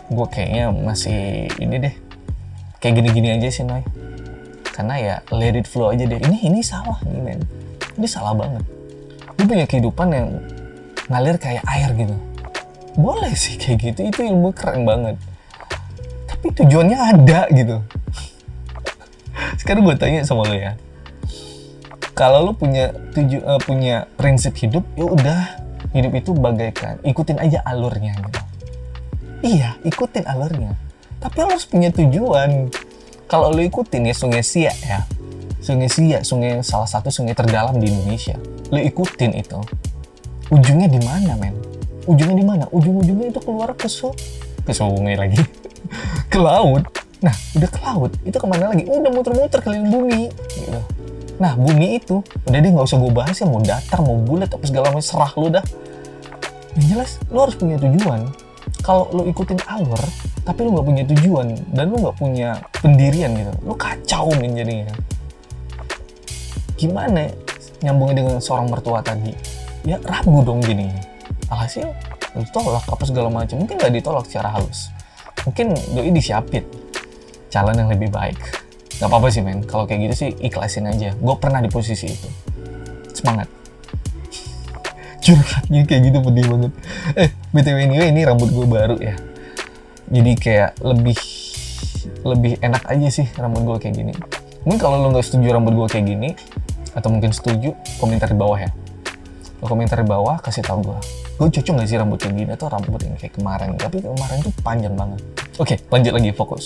Gue 0.08 0.26
kayaknya 0.32 0.72
masih 0.72 1.52
ini 1.60 1.76
deh. 1.76 1.94
Kayak 2.80 3.04
gini-gini 3.04 3.28
aja 3.36 3.48
sih 3.52 3.64
Noy. 3.68 3.84
Karena 4.72 4.96
ya 4.96 5.14
let 5.28 5.52
it 5.52 5.68
flow 5.68 5.92
aja 5.92 6.08
deh. 6.08 6.16
Ini 6.16 6.48
ini 6.48 6.64
salah 6.64 6.96
nih 7.04 7.20
men. 7.20 7.40
Ini 8.00 8.08
salah 8.08 8.32
banget. 8.32 8.64
Gue 9.36 9.44
punya 9.44 9.68
kehidupan 9.68 10.08
yang 10.12 10.28
ngalir 11.12 11.36
kayak 11.36 11.60
air 11.68 11.92
gitu. 11.92 12.16
Boleh 12.96 13.36
sih 13.36 13.60
kayak 13.60 13.92
gitu 13.92 14.00
itu 14.08 14.20
ilmu 14.32 14.56
keren 14.56 14.88
banget. 14.88 15.20
Tapi 16.24 16.56
tujuannya 16.56 16.96
ada 16.96 17.40
gitu. 17.52 17.84
Sekarang 19.60 19.84
gue 19.84 19.96
tanya 20.00 20.24
sama 20.24 20.48
lo 20.48 20.56
ya. 20.56 20.72
Kalau 22.16 22.48
lo 22.48 22.52
punya 22.56 22.96
tuju 23.12 23.44
uh, 23.44 23.60
punya 23.60 24.08
prinsip 24.16 24.56
hidup 24.56 24.84
ya 24.96 25.04
udah 25.04 25.40
hidup 25.92 26.12
itu 26.16 26.32
bagaikan 26.32 26.96
ikutin 27.04 27.36
aja 27.36 27.60
alurnya 27.68 28.16
gitu. 28.16 28.40
Iya 29.44 29.76
ikutin 29.84 30.24
alurnya. 30.24 30.72
Tapi 31.20 31.44
lo 31.44 31.52
harus 31.52 31.68
punya 31.68 31.92
tujuan. 31.92 32.72
Kalau 33.28 33.52
lo 33.52 33.60
ikutin 33.60 34.08
ya 34.08 34.14
sungai 34.16 34.40
Siak 34.40 34.76
ya. 34.80 35.04
Sungai 35.60 35.92
Siak 35.92 36.24
sungai 36.24 36.60
salah 36.64 36.88
satu 36.88 37.12
sungai 37.12 37.36
terdalam 37.36 37.76
di 37.76 37.92
Indonesia. 37.92 38.36
Lo 38.72 38.80
ikutin 38.80 39.36
itu 39.36 39.60
ujungnya 40.52 40.88
di 40.92 41.00
mana 41.00 41.32
men? 41.40 41.56
Ujungnya 42.04 42.36
di 42.36 42.44
mana? 42.44 42.64
Ujung-ujungnya 42.68 43.32
itu 43.32 43.40
keluar 43.40 43.72
ke 43.72 43.88
su 43.88 44.12
ke 44.62 44.70
sungai 44.76 45.16
lagi. 45.16 45.40
Ke 46.32 46.38
laut. 46.38 46.86
Nah 47.22 47.34
udah 47.54 47.70
ke 47.70 47.80
laut 47.82 48.12
itu 48.24 48.36
ke 48.36 48.46
mana 48.46 48.72
lagi? 48.72 48.86
Udah 48.86 49.10
muter-muter 49.10 49.60
keliling 49.60 49.90
bumi. 49.90 50.22
Gitu. 50.54 50.80
Nah 51.38 51.58
bumi 51.58 51.98
itu 51.98 52.22
udah 52.46 52.58
deh 52.58 52.70
nggak 52.70 52.86
usah 52.86 52.98
gue 52.98 53.12
bahas 53.12 53.36
ya 53.36 53.46
mau 53.46 53.60
datar 53.60 54.00
mau 54.00 54.16
bulat 54.16 54.48
apa 54.48 54.64
segala 54.64 54.94
macam 54.94 55.04
serah 55.04 55.32
lu 55.36 55.48
dah. 55.50 55.64
Yang 56.78 56.86
jelas 56.88 57.10
lo 57.28 57.38
harus 57.44 57.56
punya 57.58 57.76
tujuan. 57.82 58.30
Kalau 58.82 59.10
lo 59.12 59.22
ikutin 59.26 59.60
alur 59.66 60.00
tapi 60.42 60.66
lo 60.66 60.74
nggak 60.78 60.86
punya 60.86 61.02
tujuan 61.06 61.46
dan 61.74 61.84
lo 61.90 61.96
nggak 62.02 62.16
punya 62.18 62.48
pendirian 62.82 63.30
gitu 63.34 63.52
lo 63.66 63.74
kacau 63.76 64.32
men 64.38 64.54
jadinya. 64.58 64.94
Gimana 66.78 67.30
nyambungnya 67.82 68.14
dengan 68.24 68.36
seorang 68.38 68.70
mertua 68.70 69.02
tadi 69.02 69.51
ya 69.82 69.98
ragu 70.02 70.42
dong 70.46 70.62
gini. 70.62 70.90
Alhasil 71.50 71.90
ditolak 72.38 72.86
apa 72.88 73.04
segala 73.04 73.28
macam. 73.28 73.60
Mungkin 73.60 73.76
nggak 73.76 73.92
ditolak 73.92 74.24
secara 74.26 74.54
halus. 74.54 74.88
Mungkin 75.44 75.74
doi 75.94 76.10
disiapin 76.14 76.64
calon 77.50 77.76
yang 77.76 77.90
lebih 77.90 78.08
baik. 78.08 78.38
Nggak 78.98 79.08
apa-apa 79.10 79.28
sih 79.28 79.42
men. 79.42 79.66
Kalau 79.66 79.84
kayak 79.84 80.10
gitu 80.10 80.14
sih 80.26 80.30
ikhlasin 80.40 80.88
aja. 80.88 81.12
Gue 81.18 81.34
pernah 81.36 81.58
di 81.58 81.68
posisi 81.68 82.08
itu. 82.08 82.28
Semangat. 83.12 83.50
Curhatnya 85.24 85.82
kayak 85.84 86.00
gitu 86.08 86.18
pedih 86.22 86.46
banget. 86.46 86.72
Eh 87.18 87.30
btw 87.50 87.78
ini 87.90 87.96
ini 88.08 88.20
rambut 88.22 88.48
gue 88.54 88.66
baru 88.66 88.96
ya. 89.02 89.18
Jadi 90.12 90.32
kayak 90.38 90.78
lebih 90.80 91.18
lebih 92.22 92.52
enak 92.62 92.82
aja 92.86 93.08
sih 93.10 93.26
rambut 93.34 93.62
gue 93.66 93.76
kayak 93.88 93.94
gini. 93.98 94.14
Mungkin 94.62 94.78
kalau 94.78 95.02
lo 95.02 95.10
nggak 95.10 95.26
setuju 95.26 95.58
rambut 95.58 95.74
gue 95.74 95.88
kayak 95.90 96.06
gini 96.06 96.30
atau 96.92 97.08
mungkin 97.08 97.32
setuju 97.32 97.72
komentar 97.96 98.28
di 98.28 98.36
bawah 98.36 98.60
ya 98.60 98.70
komentar 99.68 99.98
di 100.02 100.08
bawah 100.08 100.42
kasih 100.42 100.66
tau 100.66 100.82
gue 100.82 100.98
gue 101.42 101.48
cocok 101.58 101.74
gak 101.82 101.88
sih 101.90 101.98
rambut 101.98 102.18
kayak 102.22 102.34
gini 102.38 102.50
atau 102.54 102.70
rambut 102.70 103.02
yang 103.02 103.18
kayak 103.18 103.34
kemarin. 103.34 103.74
Tapi 103.74 103.98
kemarin 103.98 104.36
tuh 104.44 104.52
panjang 104.62 104.94
banget. 104.94 105.20
Oke 105.58 105.74
lanjut 105.90 106.12
lagi 106.14 106.30
fokus. 106.30 106.64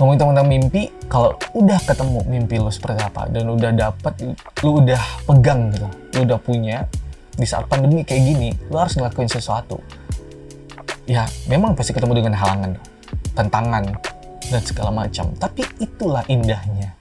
Ngomongin 0.00 0.18
tentang 0.18 0.48
mimpi 0.48 0.82
kalau 1.06 1.36
udah 1.52 1.78
ketemu 1.84 2.20
mimpi 2.26 2.56
lo 2.58 2.72
seperti 2.72 3.04
apa 3.04 3.28
dan 3.28 3.44
udah 3.46 3.70
dapet 3.70 4.34
lo 4.64 4.70
udah 4.82 5.02
pegang 5.28 5.70
gitu 5.70 5.88
lo 5.88 6.20
udah 6.26 6.38
punya 6.40 6.88
di 7.36 7.46
saat 7.46 7.68
pandemi 7.68 8.02
kayak 8.02 8.22
gini 8.24 8.50
lo 8.72 8.82
harus 8.82 8.96
ngelakuin 8.96 9.28
sesuatu. 9.28 9.78
Ya 11.04 11.28
memang 11.46 11.76
pasti 11.76 11.92
ketemu 11.92 12.24
dengan 12.24 12.34
halangan 12.40 12.72
tantangan 13.36 13.84
dan 14.48 14.62
segala 14.64 14.90
macam. 14.90 15.28
Tapi 15.36 15.60
itulah 15.76 16.24
indahnya 16.26 16.96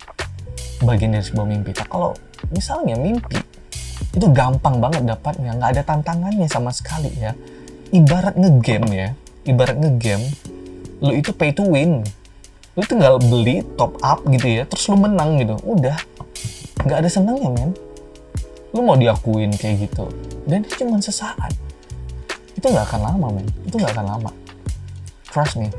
bagian 0.84 1.16
dari 1.16 1.24
sebuah 1.24 1.48
mimpi. 1.48 1.72
Nah, 1.78 1.88
kalau 1.88 2.12
misalnya 2.52 2.98
mimpi 2.98 3.40
itu 4.12 4.28
gampang 4.36 4.84
banget 4.84 5.08
dapatnya 5.08 5.56
nggak 5.56 5.70
ada 5.80 5.82
tantangannya 5.88 6.48
sama 6.52 6.76
sekali 6.76 7.12
ya. 7.16 7.32
Ibarat 7.92 8.36
ngegame 8.40 8.92
ya 8.92 9.10
ibarat 9.46 9.78
ngegame 9.78 10.30
lo 11.02 11.12
itu 11.18 11.34
pay 11.34 11.50
to 11.50 11.66
win. 11.66 12.06
Lu 12.78 12.84
tinggal 12.88 13.20
beli 13.20 13.66
top 13.76 13.98
up 14.06 14.22
gitu 14.30 14.48
ya 14.48 14.64
terus 14.70 14.86
lu 14.92 14.96
menang 15.02 15.42
gitu. 15.42 15.58
Udah 15.66 15.98
nggak 16.86 16.98
ada 17.02 17.10
senangnya 17.10 17.50
men. 17.50 17.72
Lu 18.72 18.86
mau 18.86 18.96
diakuin 18.96 19.52
kayak 19.58 19.90
gitu 19.90 20.06
dan 20.46 20.62
itu 20.62 20.86
cuma 20.86 21.02
sesaat. 21.02 21.52
Itu 22.54 22.70
nggak 22.70 22.86
akan 22.94 23.02
lama 23.02 23.28
men. 23.42 23.48
Itu 23.66 23.82
nggak 23.82 23.98
akan 23.98 24.06
lama. 24.06 24.32
Trust 25.32 25.58
me. 25.58 25.74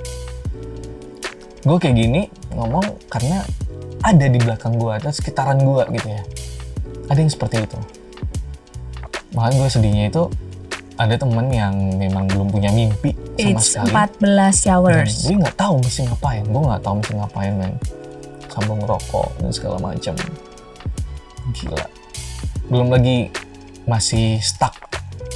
Gue 1.63 1.79
kayak 1.79 1.95
gini 1.95 2.27
ngomong 2.51 2.83
karena 3.07 3.47
ada 4.03 4.27
di 4.27 4.39
belakang 4.43 4.75
gue 4.75 4.91
ada 4.91 5.15
sekitaran 5.15 5.63
gue 5.63 5.85
gitu 5.95 6.09
ya. 6.11 6.23
Ada 7.07 7.19
yang 7.23 7.31
seperti 7.31 7.63
itu 7.63 7.79
makanya 9.33 9.57
gue 9.65 9.71
sedihnya 9.73 10.05
itu 10.13 10.23
ada 11.01 11.15
temen 11.17 11.47
yang 11.49 11.75
memang 11.97 12.29
belum 12.29 12.53
punya 12.53 12.71
mimpi 12.71 13.17
sama 13.17 13.49
It's 13.57 13.75
sekali. 13.75 13.91
14 13.91 14.71
hours. 14.71 15.13
gue 15.25 15.37
nggak 15.41 15.57
tahu 15.57 15.75
mesti 15.81 16.01
ngapain. 16.07 16.45
Gue 16.45 16.63
nggak 16.63 16.83
tahu 16.85 16.95
mesti 17.01 17.13
ngapain 17.17 17.53
men. 17.57 17.73
Sambil 18.53 18.75
ngerokok 18.85 19.29
dan 19.41 19.51
segala 19.51 19.77
macam 19.81 20.15
gila. 21.57 21.87
Belum 22.69 22.89
lagi 22.93 23.33
masih 23.89 24.39
stuck 24.39 24.77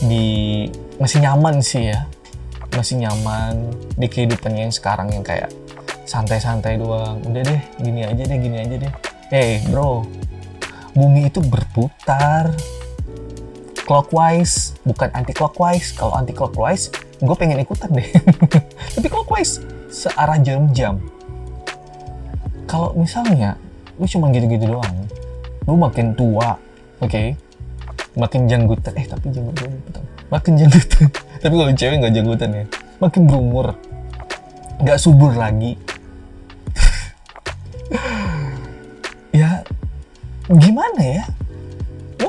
di 0.04 0.68
masih 1.00 1.24
nyaman 1.24 1.64
sih 1.64 1.90
ya. 1.90 2.04
Masih 2.76 3.00
nyaman 3.00 3.72
di 3.96 4.06
kehidupannya 4.06 4.68
yang 4.68 4.74
sekarang 4.74 5.08
yang 5.08 5.24
kayak 5.24 5.48
santai-santai 6.04 6.76
doang. 6.76 7.24
Udah 7.24 7.42
deh 7.42 7.60
gini 7.80 8.04
aja 8.04 8.22
deh 8.22 8.38
gini 8.38 8.56
aja 8.60 8.76
deh. 8.76 8.92
Hey 9.32 9.64
bro. 9.72 10.04
Bumi 10.92 11.28
itu 11.32 11.40
berputar 11.40 12.52
clockwise 13.86 14.74
bukan 14.82 15.08
anti 15.14 15.30
clockwise 15.30 15.94
kalau 15.94 16.12
anti 16.18 16.34
clockwise 16.34 16.90
gue 17.22 17.36
pengen 17.38 17.62
ikutan 17.62 17.88
deh. 17.94 18.04
Tapi 18.98 19.06
clockwise 19.06 19.62
searah 19.88 20.42
jam-jam. 20.42 20.98
Kalau 22.66 22.92
misalnya 22.98 23.54
lu 23.96 24.04
cuma 24.04 24.28
gitu-gitu 24.34 24.68
doang 24.68 25.06
lu 25.64 25.78
makin 25.78 26.12
tua 26.12 26.58
oke? 27.00 27.08
Okay? 27.08 27.38
makin 28.16 28.48
janggutan 28.48 28.96
eh 28.96 29.04
tapi 29.04 29.28
janggut 29.28 29.54
gue 29.60 29.70
makin 30.32 30.52
janggutan. 30.56 31.06
Tapi 31.44 31.54
kalau 31.54 31.72
cewek 31.76 31.96
nggak 32.00 32.14
janggutan 32.16 32.50
ya. 32.50 32.64
Makin 32.98 33.22
berumur 33.28 33.76
nggak 34.82 34.98
subur 34.98 35.32
lagi. 35.36 35.76
Ya 39.36 39.60
gimana 40.48 40.96
ya 41.04 41.28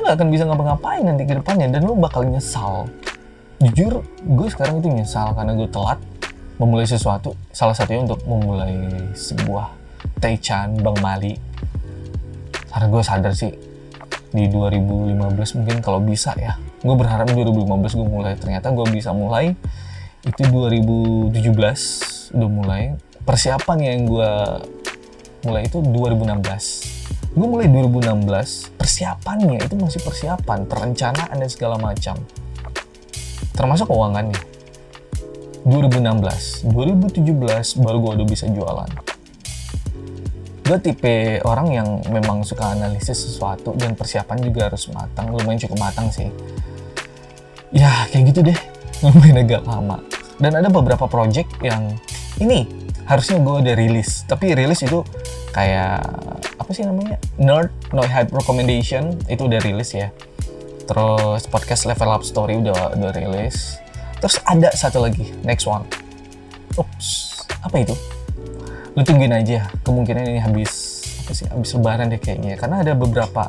nggak 0.07 0.23
akan 0.23 0.31
bisa 0.31 0.47
ngapa-ngapain 0.47 1.03
nanti 1.03 1.27
ke 1.27 1.35
depannya 1.35 1.67
dan 1.67 1.83
lu 1.83 1.99
bakal 1.99 2.23
nyesal. 2.23 2.87
Jujur 3.59 4.07
gue 4.23 4.47
sekarang 4.47 4.79
itu 4.79 4.87
nyesal 4.87 5.35
karena 5.35 5.51
gue 5.51 5.67
telat 5.67 5.99
memulai 6.55 6.87
sesuatu 6.87 7.35
salah 7.51 7.75
satunya 7.75 8.07
untuk 8.07 8.23
memulai 8.23 8.87
sebuah 9.11 9.75
Taichan 10.23 10.79
Bang 10.79 10.95
Mali 11.03 11.35
karena 12.71 12.87
gue 12.87 13.03
sadar 13.03 13.35
sih 13.35 13.51
di 14.31 14.47
2015 14.47 15.59
mungkin 15.59 15.77
kalau 15.83 15.99
bisa 15.99 16.31
ya. 16.39 16.55
Gue 16.79 16.95
berharap 16.95 17.27
2015 17.27 17.99
gue 17.99 18.07
mulai. 18.07 18.33
Ternyata 18.39 18.71
gue 18.71 18.87
bisa 18.87 19.11
mulai 19.11 19.51
itu 20.23 20.41
2017 20.47 21.35
udah 22.31 22.47
mulai. 22.47 22.95
Persiapan 23.27 23.77
yang 23.83 23.99
gue 24.07 24.31
mulai 25.43 25.67
itu 25.67 25.83
2016 25.83 26.96
gue 27.37 27.45
mulai 27.45 27.69
2016 27.69 28.81
persiapannya 28.81 29.61
itu 29.61 29.77
masih 29.77 30.01
persiapan 30.01 30.65
perencanaan 30.65 31.37
dan 31.37 31.49
segala 31.53 31.77
macam. 31.77 32.17
Termasuk 33.53 33.93
keuangannya. 33.93 34.41
2016 35.61 36.65
2017 36.65 37.83
baru 37.85 37.97
gue 38.01 38.11
udah 38.17 38.27
bisa 38.27 38.49
jualan. 38.49 38.89
Gue 40.65 40.77
tipe 40.81 41.37
orang 41.45 41.67
yang 41.69 41.87
memang 42.09 42.41
suka 42.41 42.73
analisis 42.73 43.29
sesuatu 43.29 43.77
dan 43.77 43.93
persiapan 43.93 44.41
juga 44.41 44.73
harus 44.73 44.89
matang 44.89 45.29
lumayan 45.29 45.61
cukup 45.61 45.77
matang 45.77 46.09
sih. 46.09 46.33
Ya 47.69 48.09
kayak 48.09 48.33
gitu 48.33 48.49
deh. 48.49 48.59
Lumayan 49.05 49.45
agak 49.45 49.61
lama. 49.69 50.01
Dan 50.41 50.57
ada 50.57 50.73
beberapa 50.73 51.05
project 51.05 51.53
yang 51.61 51.93
ini 52.41 52.65
harusnya 53.05 53.37
gue 53.39 53.55
udah 53.61 53.75
rilis 53.77 54.25
tapi 54.25 54.51
rilis 54.57 54.83
itu 54.83 55.05
kayak 55.55 56.01
apa 56.67 56.75
sih 56.75 56.83
namanya? 56.83 57.15
Nerd 57.39 57.71
no 57.95 58.03
hype 58.03 58.27
recommendation 58.35 59.15
itu 59.31 59.47
udah 59.47 59.63
rilis 59.63 59.95
ya. 59.95 60.11
Terus 60.83 61.47
podcast 61.47 61.87
level 61.87 62.11
up 62.11 62.27
story 62.27 62.59
udah 62.59 62.91
udah 62.91 63.11
rilis. 63.15 63.79
Terus 64.19 64.35
ada 64.43 64.67
satu 64.75 64.99
lagi 64.99 65.31
next 65.47 65.63
one. 65.63 65.87
Ups 66.75 67.39
apa 67.63 67.71
itu? 67.79 67.95
Lu 68.91 68.99
tungguin 68.99 69.31
aja 69.31 69.71
kemungkinan 69.87 70.27
ini 70.27 70.43
habis 70.43 70.99
apa 71.23 71.31
sih 71.31 71.47
habis 71.47 71.71
lebaran 71.71 72.11
deh 72.11 72.19
kayaknya. 72.19 72.59
Karena 72.59 72.83
ada 72.83 72.91
beberapa 72.99 73.47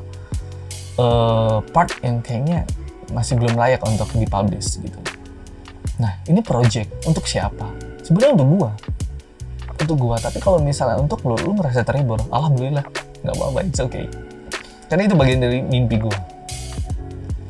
uh, 0.94 1.58
part 1.74 1.90
yang 2.06 2.22
kayaknya 2.22 2.70
masih 3.10 3.34
belum 3.34 3.58
layak 3.58 3.82
untuk 3.82 4.14
dipublish 4.14 4.78
gitu. 4.78 4.98
Nah 5.98 6.22
ini 6.30 6.38
project 6.38 7.02
untuk 7.02 7.26
siapa? 7.26 7.66
Sebenarnya 8.06 8.38
untuk 8.38 8.62
gua. 8.62 8.70
Untuk 9.74 9.96
gua 9.98 10.22
tapi 10.22 10.38
kalau 10.38 10.62
misalnya 10.62 11.02
untuk 11.02 11.18
lu 11.26 11.34
lu 11.42 11.58
merasa 11.58 11.82
terhibur 11.82 12.22
alhamdulillah 12.30 13.07
nggak 13.22 13.34
apa-apa 13.34 13.58
it's 13.66 13.80
okay. 13.82 14.06
Karena 14.88 15.04
itu 15.04 15.14
bagian 15.14 15.40
dari 15.44 15.58
mimpi 15.60 16.00
gua. 16.00 16.16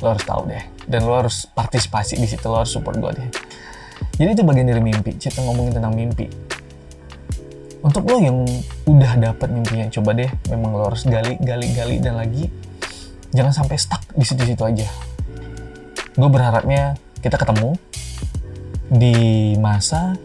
Lo 0.03 0.15
harus 0.15 0.25
tahu 0.27 0.51
deh. 0.51 0.65
Dan 0.89 1.07
lo 1.07 1.15
harus 1.15 1.47
partisipasi 1.47 2.19
di 2.19 2.27
situ 2.27 2.47
lo 2.49 2.63
harus 2.63 2.73
support 2.73 2.99
gua 2.99 3.15
deh. 3.15 3.29
Jadi 4.19 4.35
itu 4.35 4.43
bagian 4.43 4.67
dari 4.67 4.83
mimpi 4.83 5.15
kita 5.15 5.43
ngomongin 5.47 5.79
tentang 5.79 5.95
mimpi. 5.95 6.27
Untuk 7.79 8.11
lo 8.11 8.19
yang 8.19 8.43
udah 8.91 9.13
dapet 9.23 9.49
mimpinya 9.55 9.87
coba 9.95 10.11
deh 10.19 10.31
memang 10.51 10.75
lo 10.75 10.91
harus 10.91 11.07
gali 11.07 11.39
gali 11.39 11.71
gali 11.71 12.03
dan 12.03 12.19
lagi 12.19 12.51
jangan 13.31 13.55
sampai 13.55 13.77
stuck 13.79 14.03
di 14.17 14.25
situ-situ 14.27 14.63
aja. 14.67 14.89
Gue 16.19 16.27
berharapnya 16.27 16.99
kita 17.23 17.39
ketemu 17.39 17.79
di 18.91 19.55
masa 19.61 20.19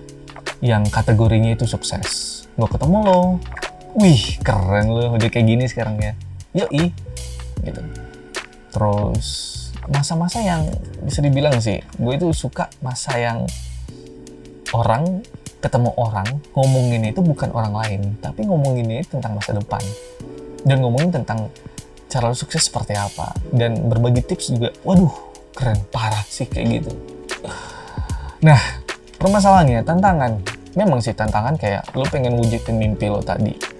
yang 0.63 0.87
kategorinya 0.87 1.53
itu 1.53 1.67
sukses. 1.67 2.41
Gue 2.55 2.65
ketemu 2.65 2.97
lo, 3.05 3.21
wih 3.97 4.41
keren 4.41 4.89
lo 4.89 5.13
udah 5.13 5.29
kayak 5.29 5.47
gini 5.47 5.65
sekarang 5.69 5.97
ya. 6.01 6.13
Yoi, 6.53 6.93
gitu. 7.65 7.81
Terus 8.73 9.27
masa-masa 9.89 10.39
yang 10.41 10.69
bisa 11.01 11.19
dibilang 11.19 11.57
sih, 11.59 11.81
gue 11.81 12.13
itu 12.13 12.29
suka 12.31 12.69
masa 12.79 13.17
yang 13.17 13.45
orang 14.73 15.21
ketemu 15.63 15.95
orang 15.95 16.27
ngomongin 16.53 17.09
itu 17.09 17.21
bukan 17.23 17.49
orang 17.55 17.73
lain, 17.73 18.01
tapi 18.19 18.45
ngomongin 18.45 19.01
itu 19.01 19.17
tentang 19.17 19.37
masa 19.37 19.55
depan 19.55 19.81
dan 20.63 20.79
ngomongin 20.83 21.11
tentang 21.11 21.47
cara 22.07 22.29
lu 22.29 22.37
sukses 22.37 22.69
seperti 22.69 22.93
apa 22.93 23.33
dan 23.49 23.89
berbagi 23.89 24.21
tips 24.21 24.53
juga. 24.53 24.69
Waduh, 24.85 25.13
keren 25.57 25.81
parah 25.89 26.21
sih 26.29 26.45
kayak 26.45 26.81
gitu. 26.81 26.91
Nah, 28.43 28.59
permasalahannya 29.17 29.81
tantangan. 29.81 30.37
Memang 30.73 30.99
sih 31.01 31.13
tantangan 31.13 31.57
kayak 31.57 31.85
lu 31.97 32.05
pengen 32.09 32.37
wujudin 32.37 32.77
mimpi 32.77 33.09
lo 33.09 33.21
tadi. 33.21 33.72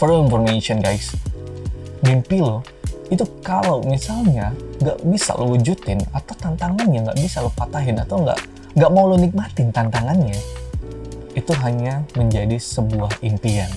For 0.00 0.08
information 0.16 0.80
guys, 0.80 1.12
mimpi 2.00 2.40
lo 2.40 2.64
itu 3.12 3.20
kalau 3.44 3.84
misalnya 3.84 4.48
nggak 4.80 4.96
bisa 5.04 5.36
lo 5.36 5.52
wujudin 5.52 6.00
atau 6.16 6.32
tantangannya 6.40 7.04
nggak 7.04 7.20
bisa 7.20 7.44
lo 7.44 7.52
patahin 7.52 8.00
atau 8.00 8.24
nggak 8.24 8.40
nggak 8.80 8.90
mau 8.96 9.12
lo 9.12 9.20
nikmatin 9.20 9.68
tantangannya 9.68 10.40
itu 11.36 11.52
hanya 11.60 12.00
menjadi 12.16 12.56
sebuah 12.56 13.12
impian. 13.20 13.68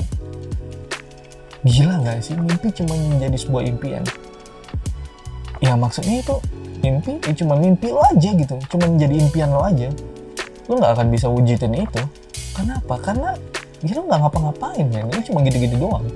Gila 1.68 2.00
nggak 2.08 2.24
sih 2.24 2.40
mimpi 2.40 2.72
cuma 2.72 2.96
menjadi 2.96 3.38
sebuah 3.44 3.64
impian? 3.68 4.08
Ya 5.60 5.76
maksudnya 5.76 6.24
itu 6.24 6.40
mimpi 6.80 7.20
ya 7.20 7.36
cuma 7.36 7.60
mimpi 7.60 7.92
lo 7.92 8.00
aja 8.00 8.32
gitu, 8.32 8.56
cuma 8.72 8.88
menjadi 8.88 9.28
impian 9.28 9.52
lo 9.52 9.60
aja. 9.68 9.92
Lo 10.72 10.80
nggak 10.80 11.04
akan 11.04 11.08
bisa 11.12 11.28
wujudin 11.28 11.84
itu. 11.84 12.00
Kenapa? 12.56 12.96
Karena 13.04 13.36
ya 13.84 14.00
lo 14.00 14.08
nggak 14.08 14.20
ngapa-ngapain 14.24 14.88
ya, 14.88 15.04
lo 15.04 15.20
cuma 15.28 15.44
gitu-gitu 15.44 15.76
doang. 15.76 16.08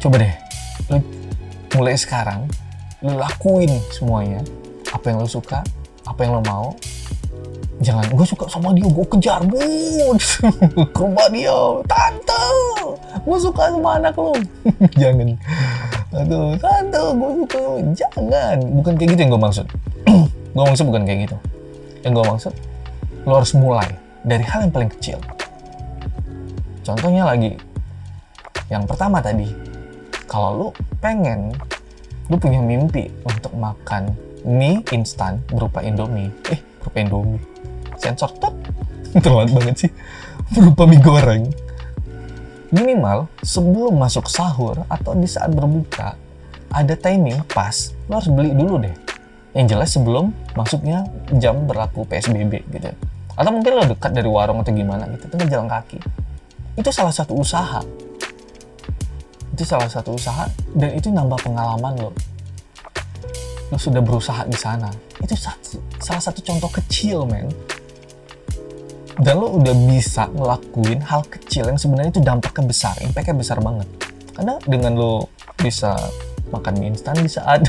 Coba 0.00 0.16
deh, 0.24 0.34
lo 0.88 0.96
mulai 1.76 1.94
sekarang 1.94 2.48
lo 3.04 3.20
lakuin 3.20 3.68
semuanya. 3.92 4.40
Apa 4.88 5.12
yang 5.12 5.20
lo 5.20 5.28
suka, 5.28 5.60
apa 6.08 6.20
yang 6.24 6.40
lo 6.40 6.42
mau, 6.48 6.72
jangan 7.84 8.08
gue 8.08 8.26
suka 8.26 8.48
sama 8.48 8.72
dia 8.72 8.88
gue 8.88 9.06
kejar 9.06 9.44
bud 9.46 10.18
ke 10.96 10.98
rumah 10.98 11.30
dia 11.30 11.54
tante 11.86 12.42
gue 13.22 13.38
suka 13.38 13.70
sama 13.70 14.00
anak 14.00 14.16
lo 14.16 14.32
jangan. 15.00 15.36
Aduh 16.16 16.56
tante 16.56 16.96
gue 16.96 17.30
suka. 17.44 17.62
Jangan. 17.92 18.56
Bukan 18.80 18.92
kayak 18.96 19.08
gitu 19.12 19.20
yang 19.20 19.32
gue 19.36 19.42
maksud. 19.44 19.66
Gue 20.56 20.64
maksud 20.64 20.90
bukan 20.90 21.06
kayak 21.06 21.28
gitu. 21.28 21.36
Yang 22.02 22.12
gue 22.18 22.24
maksud 22.24 22.52
lo 23.28 23.32
harus 23.38 23.52
mulai 23.52 23.92
dari 24.24 24.40
hal 24.42 24.64
yang 24.66 24.72
paling 24.72 24.90
kecil 24.90 25.20
contohnya 26.88 27.28
lagi. 27.28 27.52
Yang 28.72 28.84
pertama 28.88 29.20
tadi 29.20 29.44
kalau 30.24 30.50
lo 30.56 30.68
pengen 31.04 31.52
lo 32.32 32.36
punya 32.40 32.64
mimpi 32.64 33.12
untuk 33.28 33.52
makan 33.56 34.16
mie 34.48 34.80
instan 34.96 35.44
berupa 35.52 35.84
indomie. 35.84 36.32
Eh 36.48 36.60
berupa 36.80 36.96
indomie. 37.04 37.44
Sensor 38.00 38.32
tot 38.40 38.56
terlambat 39.24 39.52
banget 39.52 39.76
sih. 39.84 39.92
Berupa 40.56 40.88
mie 40.88 41.00
goreng. 41.04 41.44
Minimal 42.72 43.28
sebelum 43.44 43.96
masuk 43.96 44.28
sahur 44.28 44.84
atau 44.88 45.16
di 45.16 45.28
saat 45.28 45.52
berbuka 45.52 46.16
ada 46.68 46.92
timing 47.00 47.40
pas 47.48 47.96
lo 48.08 48.20
harus 48.20 48.32
beli 48.32 48.52
dulu 48.56 48.80
deh. 48.80 48.92
Yang 49.56 49.66
jelas 49.76 49.88
sebelum 49.92 50.32
masuknya 50.52 51.08
jam 51.40 51.64
berlaku 51.64 52.04
PSBB 52.04 52.68
gitu. 52.68 52.92
Atau 53.32 53.50
mungkin 53.56 53.72
lo 53.72 53.84
dekat 53.88 54.12
dari 54.12 54.28
warung 54.28 54.60
atau 54.60 54.72
gimana 54.76 55.08
gitu 55.08 55.32
tinggal 55.32 55.48
jalan 55.48 55.68
kaki 55.72 56.27
itu 56.78 56.90
salah 56.94 57.10
satu 57.10 57.34
usaha. 57.34 57.82
Itu 59.50 59.66
salah 59.66 59.90
satu 59.90 60.14
usaha 60.14 60.46
dan 60.78 60.94
itu 60.94 61.10
nambah 61.10 61.42
pengalaman 61.42 61.98
lo. 61.98 62.14
Lo 63.74 63.76
sudah 63.76 63.98
berusaha 63.98 64.46
di 64.46 64.54
sana. 64.54 64.86
Itu 65.18 65.34
satu, 65.34 65.82
salah 65.98 66.22
satu 66.22 66.38
contoh 66.46 66.70
kecil 66.70 67.26
men. 67.26 67.50
Dan 69.18 69.42
lo 69.42 69.58
udah 69.58 69.74
bisa 69.90 70.30
ngelakuin 70.30 71.02
hal 71.02 71.26
kecil 71.26 71.66
yang 71.66 71.74
sebenarnya 71.74 72.14
itu 72.14 72.22
dampaknya 72.22 72.70
besar, 72.70 72.94
impactnya 73.02 73.34
besar 73.34 73.58
banget. 73.58 73.90
Karena 74.38 74.62
dengan 74.62 74.94
lo 74.94 75.26
bisa 75.58 75.98
makan 76.54 76.78
mie 76.78 76.94
instan 76.94 77.18
di 77.18 77.26
saat 77.26 77.66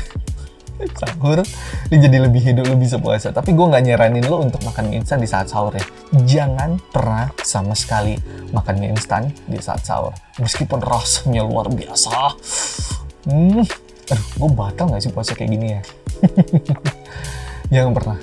sahur, 0.96 1.44
lo 1.44 1.94
jadi 1.94 2.16
lebih 2.22 2.40
hidup, 2.40 2.64
lo 2.70 2.76
bisa. 2.80 2.96
Tapi 3.32 3.52
gue 3.52 3.66
nggak 3.66 3.82
nyaranin 3.84 4.24
lo 4.24 4.40
untuk 4.40 4.64
makan 4.64 4.88
mie 4.88 5.04
instan 5.04 5.20
di 5.20 5.28
saat 5.28 5.52
sahur 5.52 5.76
ya. 5.76 5.84
Jangan 6.24 6.80
pernah 6.90 7.28
sama 7.44 7.76
sekali 7.76 8.16
makan 8.54 8.74
mie 8.80 8.96
instan 8.96 9.28
di 9.44 9.60
saat 9.60 9.84
sahur. 9.84 10.16
Meskipun 10.40 10.80
rasanya 10.80 11.44
luar 11.44 11.68
biasa. 11.68 12.12
Hmm, 13.28 13.62
aduh, 14.08 14.26
gue 14.40 14.50
batal 14.56 14.88
nggak 14.88 15.02
sih 15.04 15.12
puasa 15.12 15.36
kayak 15.36 15.50
gini 15.52 15.66
ya? 15.76 15.80
Jangan 17.74 17.92
pernah. 17.92 18.18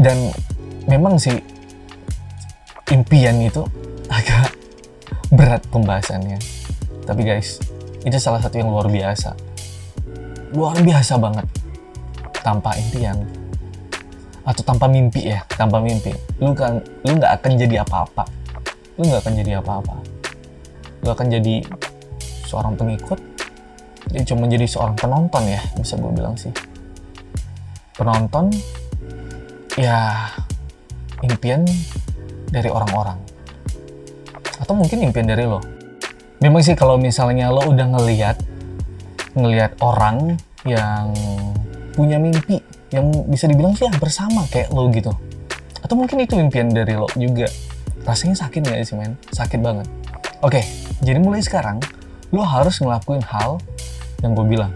Dan 0.00 0.32
memang 0.88 1.20
sih 1.20 1.36
impian 2.90 3.38
itu 3.38 3.62
agak 4.10 4.56
berat 5.30 5.62
pembahasannya. 5.70 6.40
Tapi 7.06 7.22
guys, 7.22 7.62
itu 8.02 8.16
salah 8.16 8.40
satu 8.42 8.58
yang 8.58 8.72
luar 8.72 8.88
biasa. 8.88 9.49
Luar 10.54 10.76
biasa 10.80 11.16
banget. 11.20 11.46
Tanpa 12.40 12.72
impian 12.80 13.20
atau 14.40 14.64
tanpa 14.64 14.88
mimpi 14.88 15.28
ya, 15.28 15.44
tanpa 15.52 15.78
mimpi, 15.78 16.10
lu 16.40 16.56
kan 16.56 16.80
lu 17.04 17.20
nggak 17.20 17.38
akan 17.38 17.52
jadi 17.60 17.84
apa-apa. 17.84 18.24
Lu 18.96 19.04
nggak 19.04 19.20
akan 19.22 19.34
jadi 19.36 19.60
apa-apa. 19.60 19.94
Lu 21.04 21.08
akan 21.12 21.26
jadi 21.28 21.60
seorang 22.48 22.74
pengikut, 22.74 23.20
jadi 24.10 24.24
cuma 24.24 24.48
jadi 24.48 24.64
seorang 24.64 24.96
penonton 24.96 25.44
ya, 25.44 25.60
bisa 25.76 26.00
gue 26.00 26.10
bilang 26.10 26.34
sih. 26.40 26.50
Penonton, 27.94 28.48
ya 29.76 30.26
impian 31.22 31.62
dari 32.48 32.68
orang-orang 32.72 33.16
atau 34.60 34.74
mungkin 34.76 35.00
impian 35.08 35.24
dari 35.24 35.48
lo 35.48 35.60
memang 36.42 36.60
sih 36.60 36.76
kalau 36.76 37.00
misalnya 37.00 37.48
lo 37.48 37.64
udah 37.64 37.86
ngeliat 37.96 38.36
ngeliat 39.34 39.78
orang 39.82 40.38
yang 40.66 41.14
punya 41.94 42.18
mimpi 42.18 42.60
yang 42.90 43.10
bisa 43.30 43.46
dibilang 43.46 43.74
sih 43.78 43.86
hampir 43.86 44.10
sama 44.10 44.46
kayak 44.50 44.70
lo 44.74 44.90
gitu. 44.90 45.14
Atau 45.80 45.94
mungkin 45.96 46.22
itu 46.22 46.36
impian 46.36 46.70
dari 46.70 46.98
lo 46.98 47.06
juga. 47.14 47.46
Rasanya 48.02 48.36
sakit 48.46 48.64
gak 48.64 48.82
sih 48.82 48.96
men? 48.96 49.14
Sakit 49.30 49.60
banget. 49.62 49.86
Oke 50.40 50.64
jadi 51.00 51.16
mulai 51.16 51.40
sekarang 51.40 51.80
lo 52.30 52.44
harus 52.44 52.78
ngelakuin 52.78 53.24
hal 53.24 53.56
yang 54.20 54.36
gue 54.36 54.46
bilang. 54.46 54.72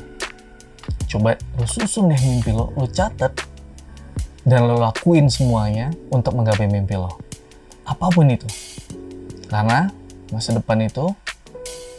Coba 1.04 1.36
lo 1.60 1.66
susun 1.68 2.10
deh 2.10 2.18
mimpi 2.18 2.50
lo 2.50 2.72
lo 2.74 2.88
catet 2.88 3.32
dan 4.44 4.68
lo 4.68 4.76
lakuin 4.80 5.28
semuanya 5.28 5.92
untuk 6.08 6.36
menggapai 6.36 6.68
mimpi 6.68 6.96
lo. 6.96 7.20
Apa 7.84 8.08
pun 8.08 8.28
itu. 8.32 8.48
Karena 9.52 9.92
masa 10.32 10.56
depan 10.56 10.80
itu 10.80 11.12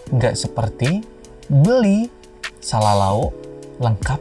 nggak 0.10 0.34
seperti 0.34 1.06
beli 1.50 2.10
salah 2.66 2.98
lauk 2.98 3.30
lengkap 3.78 4.18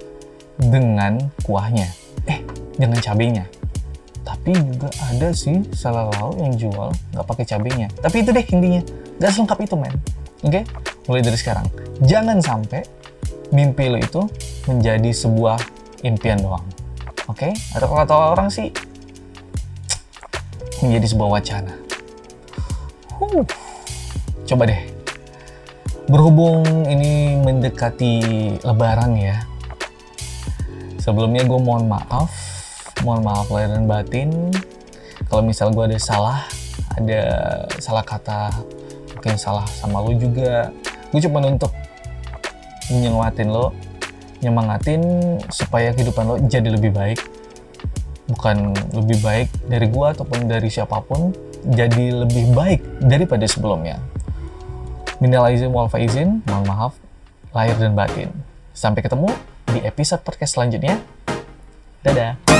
dengan 0.61 1.16
kuahnya. 1.48 1.88
Eh, 2.28 2.44
dengan 2.76 3.00
cabenya. 3.00 3.48
Tapi 4.20 4.52
juga 4.52 4.92
ada 5.09 5.33
sih 5.33 5.64
salah 5.72 6.12
lauk 6.12 6.37
yang 6.37 6.52
jual 6.52 6.92
nggak 7.16 7.24
pakai 7.24 7.44
cabenya. 7.48 7.88
Tapi 8.04 8.20
itu 8.20 8.37
deh 8.37 8.44
intinya. 8.44 8.83
Gak 9.16 9.33
selengkap 9.33 9.59
itu, 9.64 9.74
men. 9.80 9.96
Oke? 10.44 10.61
Okay? 10.61 10.62
Mulai 11.09 11.22
dari 11.24 11.38
sekarang. 11.40 11.66
Jangan 12.04 12.44
sampai 12.44 12.85
mimpi 13.48 13.88
lo 13.88 13.96
itu 13.96 14.20
menjadi 14.68 15.11
sebuah 15.12 15.57
impian 16.04 16.37
doang. 16.44 16.64
Oke, 17.24 17.48
okay? 17.48 17.52
atau 17.72 17.88
kalau 17.88 18.00
kata 18.04 18.14
orang 18.37 18.48
sih 18.52 18.68
menjadi 20.85 21.07
sebuah 21.16 21.40
wacana. 21.40 21.72
Huh. 23.16 23.44
Coba 24.44 24.68
deh. 24.68 24.93
Berhubung 26.04 26.84
ini 26.84 27.40
mendekati 27.40 28.14
lebaran 28.60 29.16
ya. 29.16 29.40
Sebelumnya 31.00 31.44
gue 31.48 31.60
mohon 31.60 31.88
maaf. 31.88 32.28
Mohon 33.00 33.20
maaf 33.24 33.46
lahir 33.48 33.72
dan 33.72 33.84
batin. 33.88 34.30
Kalau 35.28 35.40
misal 35.40 35.72
gue 35.72 35.84
ada 35.88 35.98
salah, 36.00 36.44
ada 36.96 37.20
salah 37.80 38.04
kata, 38.04 38.52
mungkin 39.16 39.36
salah 39.40 39.64
sama 39.80 40.04
lo 40.04 40.12
juga. 40.16 40.68
Gue 41.08 41.20
cuma 41.24 41.40
untuk 41.44 41.72
menyengatin 42.92 43.48
lo 43.48 43.72
nyemangatin 44.44 45.00
supaya 45.48 45.96
kehidupan 45.96 46.24
lo 46.28 46.36
jadi 46.44 46.68
lebih 46.68 46.92
baik 46.92 47.16
bukan 48.28 48.72
lebih 48.92 49.20
baik 49.20 49.48
dari 49.68 49.88
gua 49.88 50.12
ataupun 50.12 50.48
dari 50.48 50.68
siapa 50.68 51.00
pun 51.04 51.32
jadi 51.64 52.24
lebih 52.24 52.52
baik 52.52 52.80
daripada 53.00 53.44
sebelumnya 53.48 54.00
minal 55.24 55.48
izin 55.48 55.72
wal 55.72 55.88
faizin 55.88 56.44
mohon 56.44 56.68
maaf 56.68 56.92
lahir 57.56 57.72
dan 57.80 57.96
batin. 57.96 58.28
Sampai 58.76 59.00
ketemu 59.00 59.32
di 59.72 59.80
episode 59.80 60.20
podcast 60.20 60.60
selanjutnya. 60.60 61.00
Dadah 62.04 62.53